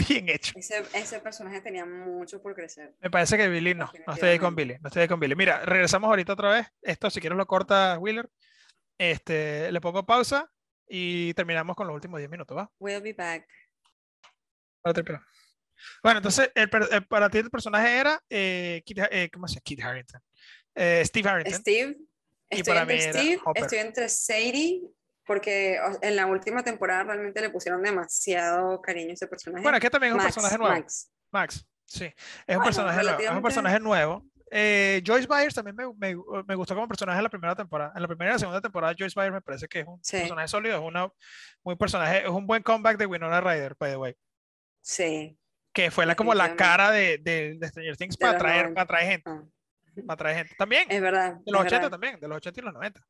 [0.09, 0.53] bien hecho.
[0.57, 2.95] ese, ese personaje tenía mucho por crecer.
[2.99, 3.91] Me parece que Billy no.
[4.07, 4.77] No estoy ahí con Billy.
[4.81, 5.35] No estoy ahí con Billy.
[5.35, 6.67] Mira, regresamos ahorita otra vez.
[6.81, 8.27] Esto, si quieres, lo corta Wheeler.
[8.97, 10.49] Este, le pongo pausa
[10.87, 12.71] y terminamos con los últimos 10 minutos, ¿va?
[12.79, 13.47] We'll be back.
[16.01, 19.61] Bueno, entonces, el el- para ti el personaje era, eh, Kit, eh, ¿cómo se llama?
[19.63, 20.21] Kit Harrington.
[20.75, 21.59] Eh, Steve Harrington.
[21.61, 21.97] Steve.
[22.49, 24.81] Y Estoy para mí entre era Steve, estoy entre Sadie,
[25.25, 29.63] porque en la última temporada realmente le pusieron demasiado cariño a ese personaje.
[29.63, 30.75] Bueno, aquí también es un Max, personaje nuevo.
[30.75, 31.11] Max.
[31.31, 32.05] Max, sí.
[32.05, 33.19] Es un Bueno, personaje nuevo.
[33.21, 34.25] Es un personaje nuevo.
[34.55, 36.15] Eh, Joyce Byers también me, me-
[36.47, 37.91] me gustó como personaje en la primera temporada.
[37.95, 40.17] En la primera y la segunda temporada, Joyce Byers me parece que es un Sí.
[40.19, 41.09] personaje sólido, es una
[41.63, 44.15] muy personaje, es un buen comeback de Winona Ryder, by the way.
[44.81, 45.35] Sí.
[45.73, 48.75] Que fue la, como la cara de, de, de Stranger Things De para atraer, 90.
[48.75, 49.29] para atraer gente.
[49.31, 49.43] ah,
[50.05, 50.55] Para atraer gente.
[50.55, 51.33] También, Es verdad.
[51.43, 51.89] de los es 80 verdad.
[51.89, 53.01] también, de los 80 y los 90.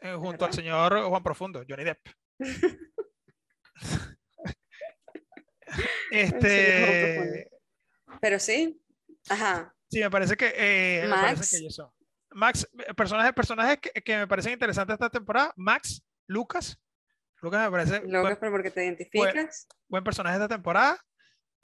[0.00, 1.98] eh, junto al señor Juan Profundo, Johnny Depp.
[6.12, 7.50] este,
[8.20, 8.80] Pero sí.
[9.28, 9.73] Ajá.
[9.94, 11.50] Sí, me parece que, eh, me parece Max.
[11.50, 11.90] que ellos son.
[12.32, 15.52] Max, eh, personajes, personajes que, que me parecen interesantes esta temporada.
[15.56, 16.76] Max, Lucas.
[17.40, 19.68] Lucas me parece Lucas, buen, pero porque te identificas.
[19.88, 20.98] buen personaje esta temporada.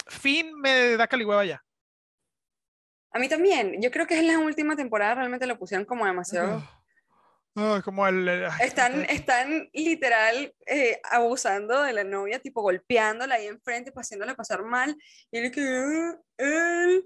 [0.06, 1.60] Finn me da caligüeva ya.
[3.12, 3.82] A mí también.
[3.82, 6.62] Yo creo que es la última temporada realmente lo pusieron como demasiado.
[7.56, 8.28] Ay, como el.
[8.28, 14.06] el- Están, este- están literal eh, abusando de la novia, tipo golpeándola ahí enfrente, pues,
[14.06, 14.96] haciéndola pasar mal.
[15.32, 17.04] Y él que, "Ah, él,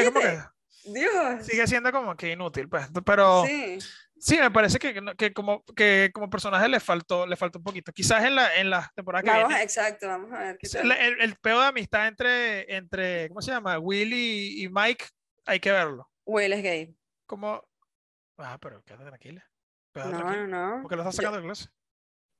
[0.00, 0.38] sí, como que.
[0.86, 1.46] Dios.
[1.46, 2.88] sigue siendo como que inútil, pues.
[3.04, 3.78] Pero sí,
[4.18, 4.38] Sí.
[4.38, 7.92] me parece que, que, como, que como personaje le faltó, le faltó un poquito.
[7.92, 9.62] Quizás en la, en la temporada que Vamos, viene.
[9.62, 10.92] exacto, vamos a ver qué Sí, tal.
[10.92, 13.78] El, el, peo de amistad entre, entre, ¿cómo se llama?
[13.78, 15.06] Willy y Mike,
[15.46, 16.10] hay que verlo.
[16.26, 16.96] Will es gay.
[17.26, 17.66] Como,
[18.38, 19.44] ah, pero quédate tranquila.
[19.92, 20.46] Quédate No, tranquila.
[20.46, 20.82] no, no.
[20.82, 21.70] ¿Por qué lo estás Yo- sacando del closet?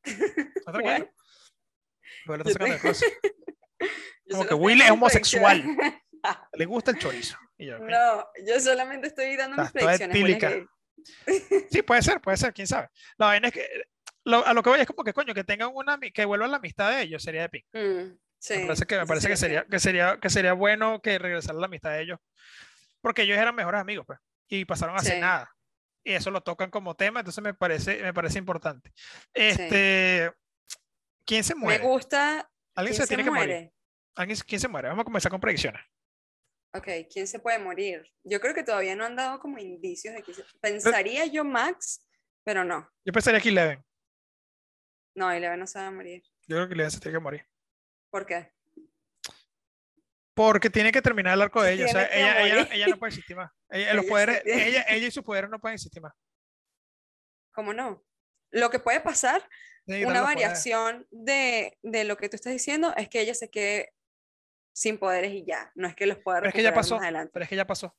[0.04, 0.92] ¿Estás tranquilo?
[0.92, 1.06] What?
[2.26, 3.18] ¿Por qué lo estás Yo sacando closet?
[3.80, 3.88] Yo
[4.30, 5.64] Como que estoy Will es homosexual.
[6.54, 7.36] Le gusta el chorizo.
[7.58, 7.78] Y yo.
[7.78, 10.16] No, yo solamente estoy dando mis predicciones.
[10.16, 10.50] Will es etílica.
[10.50, 11.66] gay.
[11.70, 12.88] Sí, puede ser, puede ser, quién sabe.
[13.16, 13.68] La vaina es que,
[14.24, 16.56] lo- a lo que voy es como que, coño, que tengan una, que vuelvan la
[16.58, 17.62] amistad de ellos, sería de ping.
[17.72, 21.00] Mm, sí, me parece que, me parece que sería sería, que sería, que sería bueno
[21.02, 22.18] que regresara la amistad de ellos.
[23.00, 24.18] Porque ellos eran mejores amigos, pues.
[24.48, 25.20] Y pasaron a hacer Sí.
[25.20, 25.54] nada.
[26.04, 28.92] Y eso lo tocan como tema, entonces me parece, me parece importante.
[29.32, 30.32] Este,
[31.26, 31.84] ¿quién se Me muere?
[31.84, 32.50] gusta.
[32.74, 33.46] Alguien ¿Quién se tiene que morir.
[33.46, 33.74] muere?
[34.16, 34.88] ¿Alguien, ¿Quién se muere?
[34.88, 35.82] Vamos a comenzar con predicciones.
[36.76, 38.04] Ok, ¿quién se puede morir?
[38.24, 40.42] Yo creo que todavía no han dado como indicios de que se...
[40.60, 42.04] Pensaría yo Max,
[42.42, 42.90] pero no.
[43.04, 43.84] Yo pensaría que Eleven.
[45.14, 46.24] No, Eleven no se va a morir.
[46.48, 47.46] Yo creo que Eleven se tiene que morir.
[48.10, 48.52] ¿Por qué?
[50.34, 51.84] Porque tiene que terminar el arco de ella.
[51.84, 52.68] O sea, ella, ella, morir.
[52.72, 53.52] ella no puede existir más.
[53.70, 56.12] Ella, los Ella poderes, y sus poderes no pueden existir más.
[57.52, 58.04] ¿Cómo no?
[58.50, 59.48] Lo que puede pasar,
[59.86, 63.92] una variación de, de lo que tú estás diciendo, es que ella se quede
[64.74, 65.72] sin poderes y ya.
[65.74, 66.94] No es que los pueda Pero es que ya recuperar pasó.
[66.96, 67.30] más adelante.
[67.32, 67.96] Pero es que ya pasó.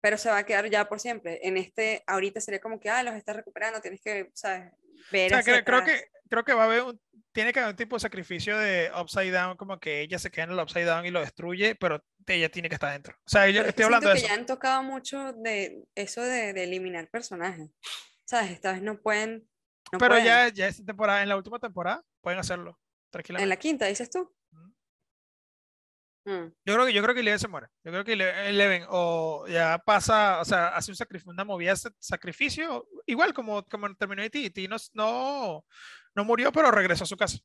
[0.00, 1.40] Pero se va a quedar ya por siempre.
[1.42, 4.72] En este, ahorita sería como que, ah, los estás recuperando, tienes que, ¿sabes?
[5.10, 7.00] Ver O sea, creo, creo que, creo que va a haber un,
[7.32, 10.44] tiene que haber un tipo de sacrificio de Upside Down, como que ella se queda
[10.44, 13.14] en el Upside Down y lo destruye, pero ella tiene que estar dentro.
[13.18, 14.26] O sea, yo Pero es que estoy hablando de siento eso.
[14.28, 17.70] que ya han tocado mucho de eso de, de eliminar personajes.
[18.24, 18.52] ¿Sabes?
[18.52, 19.48] Esta vez no pueden.
[19.92, 20.24] no pero pueden.
[20.26, 23.48] ya, ya esta temporada, en la última temporada, pueden hacerlo En tranquilamente.
[23.48, 24.32] la quinta, dices tú.
[26.26, 26.46] Mm.
[26.64, 27.66] Yo creo que yo creo que Eleven se muere.
[27.84, 31.76] Yo creo que Ele- Eleven o ya pasa, o sea, hace un sacrificio, una movida
[31.76, 34.68] sa- sacrificio, igual como, como terminó de ti.
[34.68, 35.66] No, no,
[36.14, 37.38] no murió, pero regresó a su casa.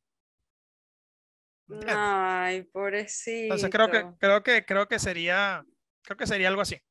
[1.67, 1.95] ¿Entiendes?
[1.99, 3.53] Ay, pobrecito.
[3.55, 5.63] Entonces creo que, creo que, creo que sería,
[6.03, 6.81] creo que sería algo así.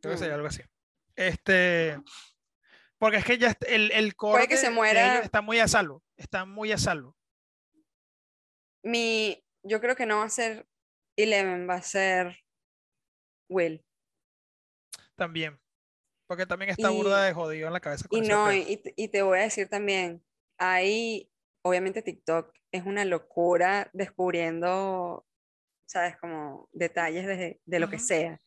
[0.00, 0.36] Creo que sería Mm.
[0.36, 0.62] algo así.
[1.16, 2.00] Este,
[2.98, 6.02] porque es que ya el, el core que se muera- está muy a salvo.
[6.16, 7.14] Está muy a salvo.
[8.82, 10.66] Mi, yo creo que no va a ser
[11.16, 12.38] Eleven, va a ser
[13.48, 13.84] Will.
[15.16, 15.60] También.
[16.26, 18.94] Porque también está burda Y- de jodido en la cabeza con Y no, y, te-
[18.96, 20.24] y te voy a decir también,
[20.58, 21.30] ahí,
[21.62, 25.26] obviamente TikTok es una locura descubriendo,
[25.86, 28.40] sabes, como detalles de, de lo que sea.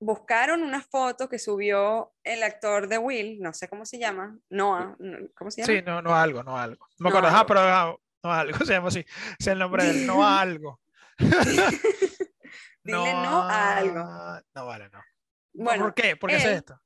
[0.00, 4.96] Buscaron una foto que subió el actor de Will, no sé cómo se llama, Noah,
[4.98, 5.72] no- ¿cómo se llama?
[5.78, 6.84] Sí, no, no algo, no algo.
[6.98, 7.46] No me No acuerdo, algo.
[7.46, 9.04] pero ah, no algo, se llama así.
[9.38, 10.80] Es el nombre del no a algo.
[11.18, 13.98] Dile no a algo.
[14.00, 14.98] a- No vale, no.
[14.98, 16.16] No, Bueno, ¿Por qué?
[16.16, 16.80] ¿Por qué él- esto?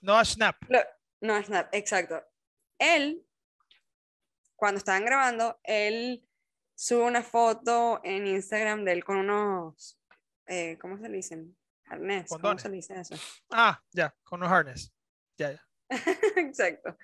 [0.00, 0.56] No a Snap.
[0.68, 0.80] Lo-
[1.20, 2.22] no, Snap, exacto.
[2.78, 3.24] Él,
[4.56, 6.26] cuando estaban grabando, él
[6.74, 10.00] sube una foto en Instagram de él con unos,
[10.46, 11.56] eh, ¿cómo se le dicen?
[11.86, 13.14] Arnés, ¿cómo se le dice eso?
[13.50, 14.92] Ah, ya, con un harness.
[15.36, 15.62] Ya, ya.
[16.36, 16.96] Exacto.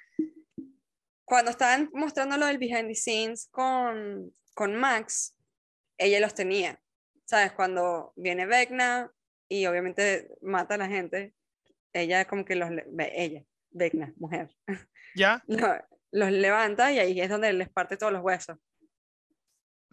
[1.29, 5.37] Cuando estaban mostrando lo del behind the scenes con, con Max,
[5.99, 6.81] ella los tenía.
[7.27, 7.53] ¿Sabes?
[7.53, 9.13] Cuando viene Vecna
[9.49, 11.35] y obviamente mata a la gente,
[11.93, 12.71] ella como que los,
[13.13, 14.49] ella, Vecna, mujer,
[15.15, 18.57] Ya, lo- los levanta y ahí es donde les parte todos los huesos.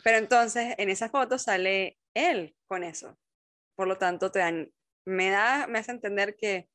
[0.03, 3.17] Pero entonces en esa foto sale él con eso.
[3.75, 4.71] Por lo tanto, te dan,
[5.05, 6.69] me da, me hace entender que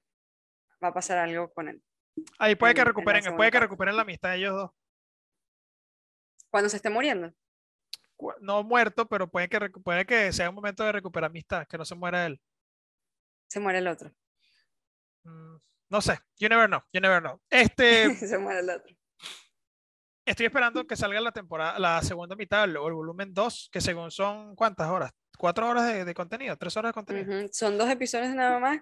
[0.85, 1.83] va a pasar algo con él.
[2.39, 4.71] Ahí puede que en- recuperen, puede que recuperen la amistad de ellos dos.
[6.51, 7.33] Cuando se esté muriendo.
[8.41, 11.85] No muerto, pero puede que, puede que sea un momento de recuperar amistad, que no
[11.85, 12.41] se muera él.
[13.49, 14.11] Se muere el otro.
[15.25, 15.57] Mm,
[15.89, 17.41] No sé, you never know, you never know.
[17.49, 18.95] Este, se muere el otro.
[20.27, 24.11] estoy esperando que salga la temporada, la segunda mitad o el volumen 2, que según
[24.11, 27.49] son cuántas horas, cuatro horas de, de contenido, tres horas de contenido.
[27.53, 28.81] Son dos episodios nada más,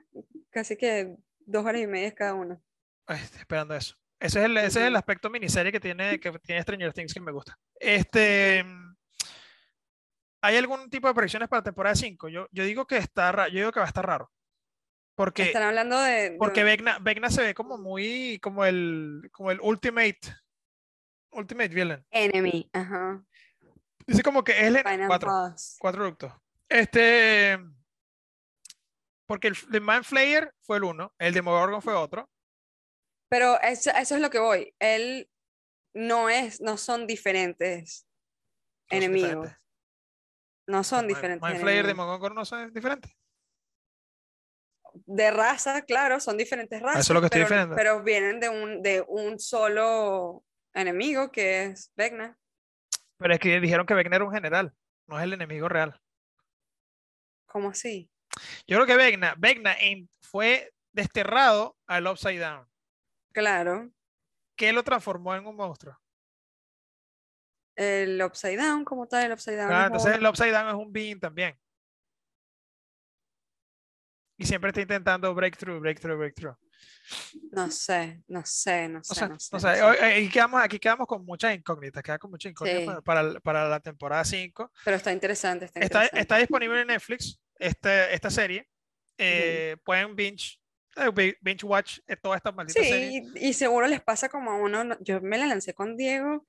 [0.51, 1.17] casi que
[1.47, 2.61] dos horas y media cada uno.
[3.09, 3.95] Estoy esperando eso.
[4.21, 7.21] Ese es el, ese es el aspecto miniserie que tiene, que tiene Stranger Things que
[7.21, 7.57] me gusta.
[7.77, 8.65] Este,
[10.43, 12.29] ¿hay algún tipo de predicciones para temporada 5?
[12.29, 14.31] Yo, yo digo que está, yo digo que va a estar raro.
[15.17, 16.37] Porque, Están hablando de...
[16.39, 20.19] porque un- Vecna, Vecna se ve como muy, como el, como el ultimate,
[21.31, 22.07] ultimate villain.
[22.11, 22.71] Enemy.
[22.73, 23.25] Ajá.
[24.07, 25.77] Dice como que es el cuatro, boss.
[25.81, 26.33] cuatro ductos.
[26.69, 27.59] Este,
[29.27, 32.31] porque el de Man Flayer fue el uno, el Demogorgon fue otro.
[33.29, 34.75] Pero eso, eso es lo que voy.
[34.79, 35.29] Él
[35.95, 38.07] no es, no son diferentes
[38.89, 39.31] enemigos.
[39.31, 39.59] diferentes.
[40.67, 41.97] No son diferentes Man Flayer, enemigos.
[41.97, 43.13] Demogorgon no son diferentes.
[45.07, 47.01] De raza, claro, son diferentes razas.
[47.01, 47.77] eso es lo que estoy pero, diciendo.
[47.77, 52.39] pero vienen de un, de un solo enemigo que es Vecna.
[53.19, 54.75] Pero es que dijeron que Vecna era un general,
[55.07, 56.01] no es el enemigo real.
[57.47, 58.11] ¿Cómo así?
[58.67, 59.77] Yo creo que Vecna, Vecna
[60.21, 62.69] fue desterrado al Upside Down.
[63.33, 63.91] Claro.
[64.57, 65.97] ¿Qué lo transformó en un monstruo?
[67.77, 69.73] El Upside Down, como tal, el Upside Down.
[69.73, 71.57] Ah, es entonces un- el Upside Down es un being también.
[74.37, 76.55] Y siempre está intentando breakthrough, breakthrough, breakthrough.
[77.51, 79.47] No sé, no sé, no sé, sé, no no sé.
[79.47, 79.51] sé.
[79.53, 79.83] no sé.
[79.83, 83.03] Hoy- eh, Aquí quedamos, aquí quedamos con muchas incógnitas, queda con muchas incógnitas Sí.
[83.05, 84.71] para, para la temporada 5.
[84.85, 86.21] Pero está interesante, está interesante.
[86.21, 88.69] está disponible en Netflix este, esta serie.
[89.17, 90.61] Eh, Pueden binge, bi-
[91.43, 93.23] binge watch eh, toda esta maldita serie.
[93.23, 94.85] Sí, y, y seguro les pasa como a uno.
[94.85, 96.47] no- Yo me la lancé con Diego.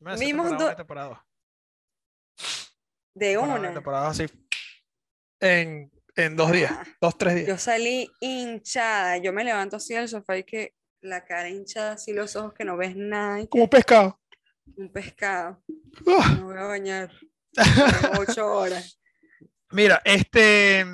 [0.00, 0.74] Me vimos dos.
[3.14, 3.72] De una.
[3.72, 4.26] temporada así.
[5.40, 7.48] En, en dos días, Ah, dos, tres días.
[7.48, 9.18] Yo salí hinchada.
[9.18, 12.64] Yo me levanto así del sofá y que la cara hinchada, así los ojos que
[12.64, 13.46] no ves nada.
[13.46, 14.20] Como que pescado.
[14.76, 15.62] un pescado.
[16.08, 16.34] Ah.
[16.36, 17.10] Me voy a bañar.
[18.18, 18.98] ocho horas.
[19.70, 20.84] Mira, este.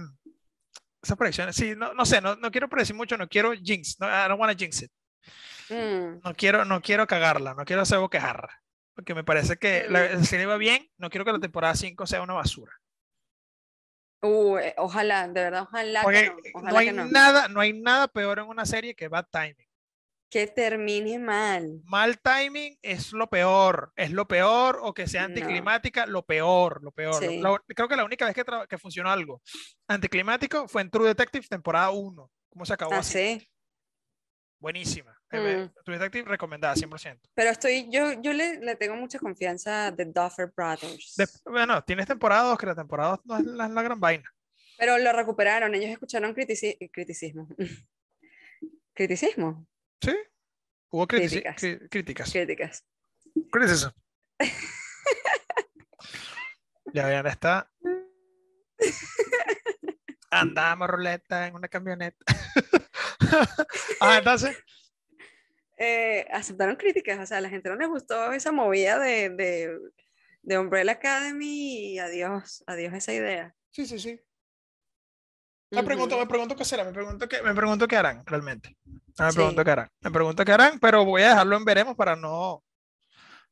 [1.02, 4.06] Esas predicciones, sí, no, no sé, no, no quiero predecir mucho, no quiero jinx, no,
[4.06, 4.92] I don't wanna jinx it.
[5.70, 8.62] Mm, No quiero, no quiero cagarla, no quiero hacer boquejarra.
[8.94, 12.06] Porque me parece que la, la serie va bien, no quiero que la temporada 5
[12.06, 12.72] sea una basura.
[14.22, 16.34] uh, eh, ojalá, de verdad, ojalá Porque que no.
[16.34, 17.04] no Ojalá hay que no.
[17.06, 19.66] nada, no hay nada peor en una serie que bad timing.
[20.30, 21.80] Que termine mal.
[21.84, 25.26] Mal timing es lo peor, es lo peor, o que sea No.
[25.28, 27.20] anticlimática, lo peor, lo peor.
[27.22, 27.40] Lo- Sí.
[27.40, 29.42] la- creo que la única vez que, que funcionó algo
[29.88, 32.30] anticlimático fue en True Detective temporada 1.
[32.48, 33.40] ¿Cómo se acabó Ah, así?
[33.40, 33.48] sí.
[34.60, 35.16] Buenísima.
[35.32, 35.82] Eh, Mm.
[35.84, 37.28] True Detective recomendada 100%.
[37.34, 41.14] Pero estoy, yo, yo le, le tengo mucha confianza a The Duffer Brothers.
[41.16, 44.30] De- bueno, tienes temporada 2, que la temporada 2 no es la, la gran vaina.
[44.78, 47.48] Pero lo recuperaron, ellos escucharon critici- criticismo.
[48.94, 49.66] criticismo,
[50.00, 50.16] Sí.
[50.90, 51.56] Hubo Críticas.
[51.90, 52.30] críticas.
[52.32, 52.84] críticas.
[53.50, 53.90] Criticism.
[56.92, 57.70] ya vean, está.
[60.30, 62.16] Andamos ruleta en una camioneta.
[64.00, 64.56] ah, entonces,
[65.76, 69.78] Eh, aceptaron críticas, o sea, a la gente no les gustó esa movida de, de,
[70.42, 73.54] de Umbrella Academy y adiós, adiós esa idea.
[73.70, 74.20] sí, sí, sí.
[75.70, 78.76] Me pregunto, me pregunto qué será, me pregunto qué, me pregunto qué harán realmente.
[79.18, 79.36] Me Sí.
[79.36, 82.64] pregunto qué harán, me pregunto qué harán, pero voy a dejarlo en veremos para no.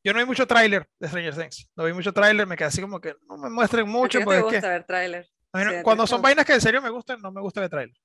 [0.02, 2.80] Yo no vi mucho tráiler de Stranger Things, no vi mucho tráiler, me quedé así
[2.80, 5.28] como que no me muestren ¿A ti mucho, no te es que gusta ver tráiler?
[5.52, 7.96] no- Sí, cuando son vainas que en serio me gustan, no me gusta ver tráiler.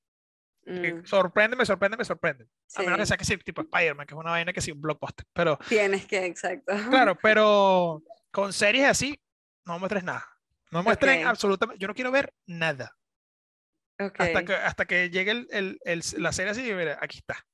[0.66, 2.48] Mm, Sorprende, me sorprende, me sorprende.
[2.78, 4.82] A menos que sea que sí, tipo Spider-Man, que es una vaina que sí, un
[4.82, 5.26] blockbuster.
[5.34, 6.74] Pero, Tienes que, exacto.
[6.90, 8.02] claro, pero
[8.32, 9.20] con series así,
[9.66, 10.26] no muestres nada.
[10.72, 11.30] No muestren Ok.
[11.30, 11.80] absolutamente.
[11.82, 12.96] Yo no quiero ver nada.
[14.00, 14.20] Ok.
[14.20, 17.46] Hasta, que, hasta que llegue el, el- el- la serie así, mira, aquí está.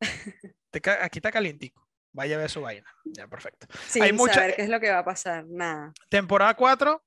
[1.00, 1.88] Aquí está calientico.
[2.12, 2.86] Vaya a ver su vaina.
[3.04, 3.66] Ya, perfecto.
[3.86, 5.92] Sin mucha- saber qué es lo que va a pasar, nada.
[6.08, 7.04] Temporada 4,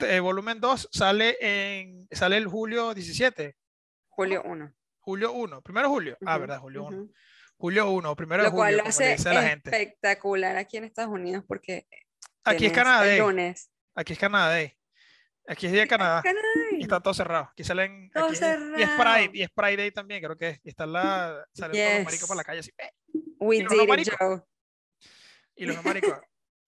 [0.00, 3.56] eh, volumen 2, sale, en, sale el julio 17.
[4.08, 4.72] Julio 1.
[5.00, 5.62] Julio 1.
[5.62, 6.16] Primero julio.
[6.26, 6.96] Ah, Ujú, verdad, julio 1.
[6.96, 7.12] ujú.
[7.56, 9.70] Julio 1, primero Lo cual julio, lo hace gente.
[9.70, 11.86] espectacular aquí en Estados Unidos porque
[12.44, 13.04] Aquí es Canadá.
[13.94, 14.58] Aquí es Canadá.
[15.50, 16.22] Aquí es día de Canadá.
[16.78, 17.48] Y está todo cerrado.
[17.50, 18.08] Aquí salen.
[18.12, 19.14] Todo aquí es- y es cerrado.
[19.16, 19.30] Pride.
[19.34, 20.60] Y es Pride Day también, creo que es.
[20.62, 22.70] Y están la, salen todos los maricos por la calle así.
[22.78, 22.92] ¡eh!
[23.40, 24.08] We y los no did it.
[24.18, 24.42] Joe.
[25.56, 26.18] Y los no maricos.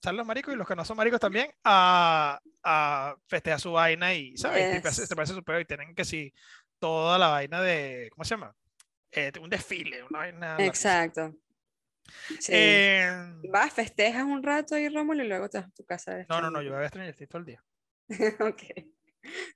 [0.03, 4.14] salen los maricos y los que no son maricos también a, a festejar su vaina
[4.14, 4.83] y, ¿sabes?
[4.83, 5.09] Yes.
[5.09, 6.35] te parece súper y tienen que sí,
[6.80, 8.53] toda la vaina de, ¿cómo se llama?
[9.12, 10.57] Eh, un desfile, una vaina.
[10.59, 11.35] Exacto.
[12.41, 12.53] Sí.
[12.53, 13.09] Eh,
[13.51, 16.16] Vas, festejas un rato ahí, Rómulo, y luego te vas a tu casa.
[16.16, 17.62] de no, no, no, yo voy a Things todo el día.
[18.40, 18.62] Ok.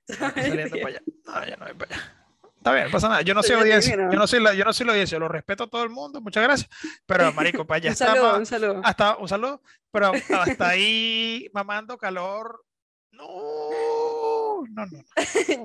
[0.07, 1.01] Saliendo para allá.
[1.25, 2.13] No, no voy para allá.
[2.57, 3.21] Está bien, no pasa nada.
[3.21, 3.95] Yo no soy audiencia.
[3.95, 5.19] Yo no soy la, yo no soy la audiencia.
[5.19, 6.19] Lo respeto a todo el mundo.
[6.21, 6.69] Muchas gracias.
[7.05, 8.39] Pero, marico, para allá un saludo, estamos.
[8.39, 8.81] un saludo.
[8.83, 9.61] Hasta un saludo.
[9.91, 12.63] Pero hasta ahí mamando calor.
[13.11, 15.03] No, no, no.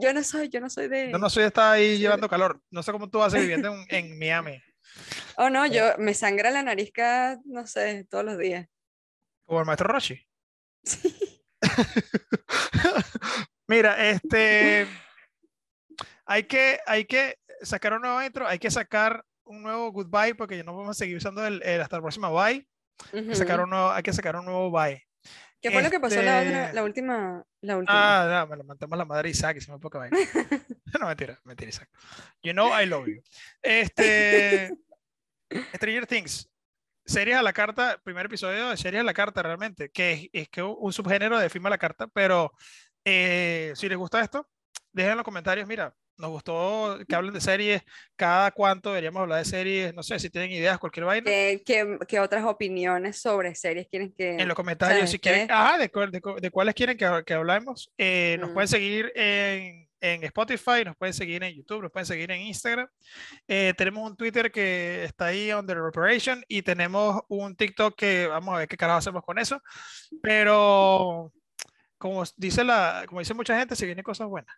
[0.00, 1.10] yo no soy, yo no soy de.
[1.10, 2.02] Yo no soy de estar ahí Sí.
[2.02, 2.60] llevando calor.
[2.70, 4.62] No sé cómo tú vas viviendo en, en Miami.
[5.36, 8.68] Oh, no, yo me sangra la nariz cada, no sé, todos los días.
[9.44, 10.26] Como el maestro Roshi.
[13.68, 14.86] Mira, este.
[16.26, 20.56] Hay que, hay que sacar un nuevo intro, hay que sacar un nuevo goodbye porque
[20.56, 22.66] ya no vamos a seguir usando el, el hasta la próxima bye.
[23.12, 25.02] Hay que sacar un nuevo, hay que sacar un nuevo bye.
[25.60, 27.44] ¿Qué fue lo que pasó la, otra- este- la última?
[27.60, 28.22] La última.
[28.24, 30.16] Ah, no, me lo mandamos la madre Isaac me poca vaina.
[31.00, 31.88] no, mentira, mentira, Isaac.
[32.42, 33.22] You know I love you.
[33.62, 34.72] Este.
[35.74, 36.48] Stranger Things.
[37.04, 40.48] Series a la carta, primer episodio de series a la carta realmente, que es, es
[40.48, 42.52] que un subgénero de film a la carta, pero
[43.04, 44.48] eh, si les gusta esto,
[44.92, 47.82] dejen en los comentarios, mira, nos gustó que hablen de series,
[48.14, 51.98] cada cuánto deberíamos hablar de series, no sé, si tienen ideas, cualquier vaina, ¿Qué, qué,
[52.06, 54.36] qué otras opiniones sobre series quieren que.?
[54.38, 55.52] en los comentarios, ¿sabes si quieren, qué?
[55.52, 58.54] ajá, de, de de cuáles quieren que, que hablemos, eh, nos Mm.
[58.54, 62.88] pueden seguir en, en Spotify, nos pueden seguir en YouTube, nos pueden seguir en Instagram,
[63.46, 68.54] Eh, tenemos un Twitter que está ahí under operation y tenemos un TikTok que vamos
[68.54, 69.62] a ver qué carajo hacemos con eso,
[70.20, 71.32] pero
[71.98, 74.54] como dice la, como dice mucha gente, se vienen cosas buenas,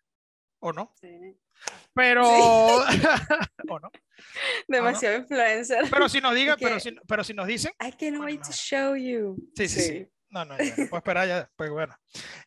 [0.61, 1.37] o no, Sí.
[1.93, 2.25] pero,
[3.69, 3.91] o no,
[4.67, 5.85] Demasiado influencer.
[5.91, 8.47] pero si nos digan, pero si, pero si nos dicen, I can't Bueno, wait no.
[8.47, 9.37] to show you.
[9.57, 10.09] Sí, sí, sí.
[10.31, 11.49] No, no, ya, no puedo esperar ya.
[11.55, 11.95] Pues bueno.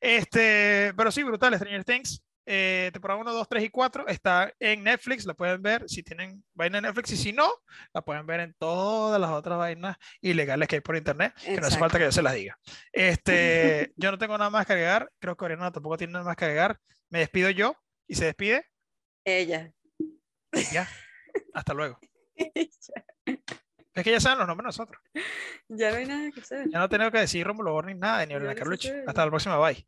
[0.02, 2.22] Este, pero sí, brutal, Stranger Things.
[2.50, 6.42] Eh, temporada 1, 2, 3 y 4 está en Netflix, la pueden ver si tienen
[6.54, 7.52] vaina en Netflix y si no,
[7.94, 11.68] la pueden ver en todas las otras vainas ilegales que hay por internet, que no
[11.68, 12.58] hace falta que yo se las diga.
[12.94, 16.38] Este, yo no tengo nada más que agregar, creo que Oriana tampoco tiene nada más
[16.38, 16.80] que agregar.
[17.10, 17.76] Me despido yo
[18.08, 18.66] y se despide.
[19.26, 19.72] Ella.
[20.72, 20.88] Ya.
[21.54, 22.00] Hasta luego.
[23.98, 25.02] Es que ya saben los nombres de nosotros.
[25.70, 26.70] Ya no hay nada que hacer.
[26.70, 28.92] Ya no tengo que decir Rómulo Borni nada, ni Oriana Carlucci.
[29.08, 29.88] Hasta la próxima, bye.